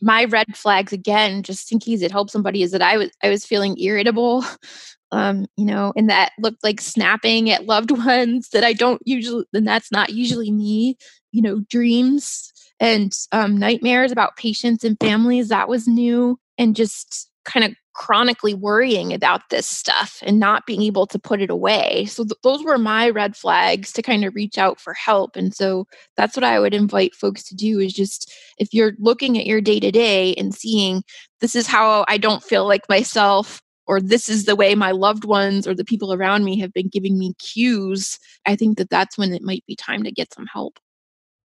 my 0.00 0.24
red 0.24 0.56
flags 0.56 0.92
again, 0.92 1.42
just 1.42 1.70
in 1.70 1.78
case 1.78 2.02
it 2.02 2.10
helps 2.10 2.32
somebody, 2.32 2.62
is 2.62 2.72
that 2.72 2.82
I 2.82 2.96
was 2.96 3.10
I 3.22 3.28
was 3.28 3.44
feeling 3.44 3.78
irritable 3.78 4.44
um, 5.12 5.46
you 5.56 5.64
know, 5.64 5.92
and 5.96 6.08
that 6.10 6.32
looked 6.38 6.64
like 6.64 6.80
snapping 6.80 7.50
at 7.50 7.66
loved 7.66 7.90
ones 8.06 8.48
that 8.52 8.64
I 8.64 8.72
don't 8.72 9.00
usually, 9.04 9.44
and 9.52 9.66
that's 9.66 9.92
not 9.92 10.10
usually 10.10 10.50
me, 10.50 10.96
you 11.30 11.42
know, 11.42 11.60
dreams 11.70 12.52
and 12.80 13.12
um, 13.30 13.56
nightmares 13.56 14.10
about 14.10 14.36
patients 14.36 14.82
and 14.82 14.96
families. 15.00 15.48
That 15.48 15.68
was 15.68 15.86
new. 15.86 16.38
And 16.58 16.76
just 16.76 17.30
kind 17.44 17.64
of 17.64 17.72
chronically 17.94 18.54
worrying 18.54 19.12
about 19.12 19.42
this 19.50 19.66
stuff 19.66 20.22
and 20.22 20.38
not 20.38 20.64
being 20.66 20.82
able 20.82 21.06
to 21.06 21.18
put 21.18 21.42
it 21.42 21.50
away. 21.50 22.06
So 22.06 22.24
th- 22.24 22.38
those 22.42 22.64
were 22.64 22.78
my 22.78 23.10
red 23.10 23.36
flags 23.36 23.92
to 23.92 24.02
kind 24.02 24.24
of 24.24 24.34
reach 24.34 24.58
out 24.58 24.80
for 24.80 24.94
help. 24.94 25.36
And 25.36 25.54
so 25.54 25.86
that's 26.16 26.36
what 26.36 26.44
I 26.44 26.58
would 26.58 26.72
invite 26.72 27.14
folks 27.14 27.42
to 27.44 27.54
do 27.54 27.78
is 27.78 27.92
just 27.92 28.32
if 28.58 28.72
you're 28.72 28.92
looking 28.98 29.38
at 29.38 29.46
your 29.46 29.60
day 29.60 29.80
to 29.80 29.90
day 29.90 30.34
and 30.34 30.54
seeing 30.54 31.02
this 31.40 31.54
is 31.54 31.66
how 31.66 32.04
I 32.08 32.16
don't 32.16 32.42
feel 32.42 32.66
like 32.66 32.88
myself 32.88 33.60
or 33.92 34.00
this 34.00 34.30
is 34.30 34.46
the 34.46 34.56
way 34.56 34.74
my 34.74 34.90
loved 34.90 35.26
ones 35.26 35.68
or 35.68 35.74
the 35.74 35.84
people 35.84 36.14
around 36.14 36.44
me 36.44 36.58
have 36.58 36.72
been 36.72 36.88
giving 36.88 37.18
me 37.18 37.34
cues, 37.34 38.18
I 38.46 38.56
think 38.56 38.78
that 38.78 38.88
that's 38.88 39.18
when 39.18 39.34
it 39.34 39.42
might 39.42 39.66
be 39.66 39.76
time 39.76 40.02
to 40.04 40.10
get 40.10 40.32
some 40.32 40.46
help. 40.46 40.78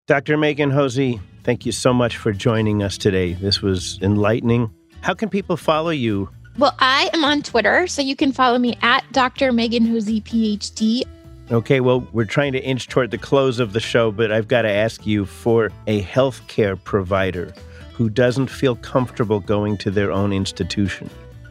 Dr. 0.08 0.36
Megan 0.36 0.72
Hosey, 0.72 1.20
thank 1.44 1.64
you 1.64 1.70
so 1.70 1.94
much 1.94 2.16
for 2.16 2.32
joining 2.32 2.82
us 2.82 2.98
today. 2.98 3.34
This 3.34 3.62
was 3.62 4.00
enlightening. 4.02 4.68
How 5.02 5.14
can 5.14 5.28
people 5.28 5.56
follow 5.56 5.90
you? 5.90 6.28
Well, 6.58 6.74
I 6.80 7.08
am 7.14 7.22
on 7.22 7.42
Twitter, 7.42 7.86
so 7.86 8.02
you 8.02 8.16
can 8.16 8.32
follow 8.32 8.58
me 8.58 8.76
at 8.82 9.04
Dr. 9.12 9.52
Megan 9.52 9.86
Hosey, 9.86 10.20
PhD. 10.20 11.04
Okay, 11.52 11.78
well, 11.78 12.04
we're 12.12 12.24
trying 12.24 12.52
to 12.54 12.64
inch 12.64 12.88
toward 12.88 13.12
the 13.12 13.18
close 13.18 13.60
of 13.60 13.74
the 13.74 13.80
show, 13.80 14.10
but 14.10 14.32
I've 14.32 14.48
got 14.48 14.62
to 14.62 14.70
ask 14.70 15.06
you 15.06 15.24
for 15.24 15.70
a 15.86 16.02
healthcare 16.02 16.82
provider 16.82 17.54
who 17.92 18.10
doesn't 18.10 18.48
feel 18.48 18.74
comfortable 18.74 19.38
going 19.38 19.76
to 19.78 19.90
their 19.92 20.10
own 20.10 20.32
institution. 20.32 21.08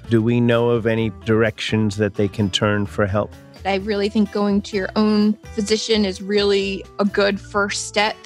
Do 0.10 0.22
we 0.22 0.40
know 0.40 0.70
of 0.70 0.86
any 0.86 1.10
directions 1.26 1.98
that 1.98 2.16
they 2.16 2.28
can 2.28 2.50
turn 2.50 2.86
for 2.86 3.06
help? 3.06 3.34
I 3.66 3.76
really 3.76 4.10
think 4.10 4.32
going 4.32 4.62
to 4.64 4.78
your 4.78 4.90
own 4.96 5.34
physician 5.54 6.06
is 6.06 6.22
really 6.22 6.84
a 7.00 7.06
good 7.06 7.40
first 7.40 7.88
step. 7.88 8.18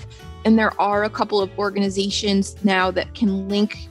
And 0.46 0.58
there 0.58 0.80
are 0.82 1.04
a 1.04 1.10
couple 1.10 1.42
of 1.42 1.52
organizations 1.60 2.56
now 2.64 2.90
that 2.92 3.14
can 3.14 3.48
link 3.48 3.88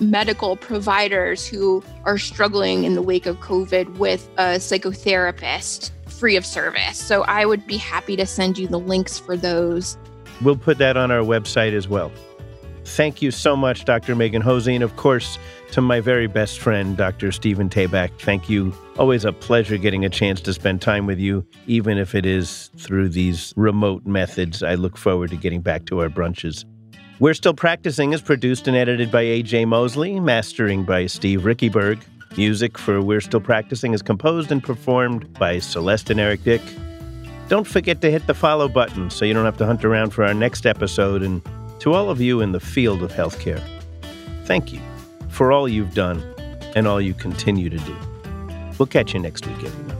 medical 0.00 0.56
providers 0.56 1.46
who 1.46 1.84
are 2.04 2.18
struggling 2.18 2.84
in 2.84 2.94
the 2.94 3.02
wake 3.02 3.26
of 3.26 3.36
COVID 3.40 3.98
with 3.98 4.28
a 4.38 4.56
psychotherapist 4.56 5.90
free 6.06 6.36
of 6.36 6.44
service. 6.44 6.98
So 6.98 7.22
I 7.24 7.44
would 7.44 7.66
be 7.66 7.76
happy 7.76 8.16
to 8.16 8.26
send 8.26 8.58
you 8.58 8.66
the 8.66 8.78
links 8.78 9.18
for 9.18 9.36
those. 9.36 9.96
We'll 10.42 10.56
put 10.56 10.78
that 10.78 10.96
on 10.96 11.10
our 11.10 11.22
website 11.22 11.74
as 11.74 11.86
well. 11.86 12.10
Thank 12.84 13.22
you 13.22 13.30
so 13.30 13.56
much, 13.56 13.84
Dr. 13.84 14.14
Megan 14.14 14.42
Hosey. 14.42 14.74
And 14.74 14.84
of 14.84 14.96
course, 14.96 15.38
to 15.72 15.80
my 15.80 16.00
very 16.00 16.26
best 16.26 16.58
friend, 16.58 16.96
Dr. 16.96 17.30
Stephen 17.30 17.68
Tabak, 17.68 18.10
thank 18.20 18.48
you. 18.48 18.74
Always 18.98 19.24
a 19.24 19.32
pleasure 19.32 19.76
getting 19.76 20.04
a 20.04 20.08
chance 20.08 20.40
to 20.42 20.52
spend 20.52 20.82
time 20.82 21.06
with 21.06 21.18
you, 21.18 21.46
even 21.66 21.98
if 21.98 22.14
it 22.14 22.26
is 22.26 22.70
through 22.76 23.10
these 23.10 23.52
remote 23.56 24.04
methods. 24.06 24.62
I 24.62 24.74
look 24.74 24.96
forward 24.96 25.30
to 25.30 25.36
getting 25.36 25.60
back 25.60 25.86
to 25.86 26.00
our 26.00 26.08
brunches. 26.08 26.64
We're 27.20 27.34
Still 27.34 27.54
Practicing 27.54 28.12
is 28.14 28.22
produced 28.22 28.66
and 28.66 28.76
edited 28.76 29.10
by 29.10 29.22
A.J. 29.22 29.66
Mosley, 29.66 30.18
mastering 30.18 30.84
by 30.84 31.06
Steve 31.06 31.42
Rickyberg. 31.42 32.00
Music 32.36 32.78
for 32.78 33.02
We're 33.02 33.20
Still 33.20 33.40
Practicing 33.40 33.92
is 33.92 34.02
composed 34.02 34.50
and 34.50 34.62
performed 34.62 35.32
by 35.34 35.58
Celeste 35.58 36.10
and 36.10 36.20
Eric 36.20 36.44
Dick. 36.44 36.62
Don't 37.48 37.66
forget 37.66 38.00
to 38.00 38.10
hit 38.10 38.26
the 38.26 38.34
follow 38.34 38.68
button 38.68 39.10
so 39.10 39.24
you 39.24 39.34
don't 39.34 39.44
have 39.44 39.58
to 39.58 39.66
hunt 39.66 39.84
around 39.84 40.10
for 40.10 40.24
our 40.24 40.32
next 40.32 40.64
episode. 40.64 41.22
And 41.22 41.42
to 41.80 41.94
all 41.94 42.10
of 42.10 42.20
you 42.20 42.40
in 42.40 42.52
the 42.52 42.60
field 42.60 43.02
of 43.02 43.10
healthcare, 43.10 43.62
thank 44.44 44.72
you 44.72 44.80
for 45.28 45.50
all 45.50 45.68
you've 45.68 45.94
done 45.94 46.22
and 46.76 46.86
all 46.86 47.00
you 47.00 47.14
continue 47.14 47.70
to 47.70 47.78
do. 47.78 47.96
We'll 48.78 48.86
catch 48.86 49.14
you 49.14 49.20
next 49.20 49.46
week, 49.46 49.56
everyone. 49.64 49.96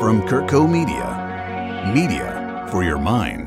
From 0.00 0.22
CurtCo 0.22 0.70
Media, 0.70 1.92
media 1.92 2.68
for 2.70 2.84
your 2.84 2.98
mind. 2.98 3.45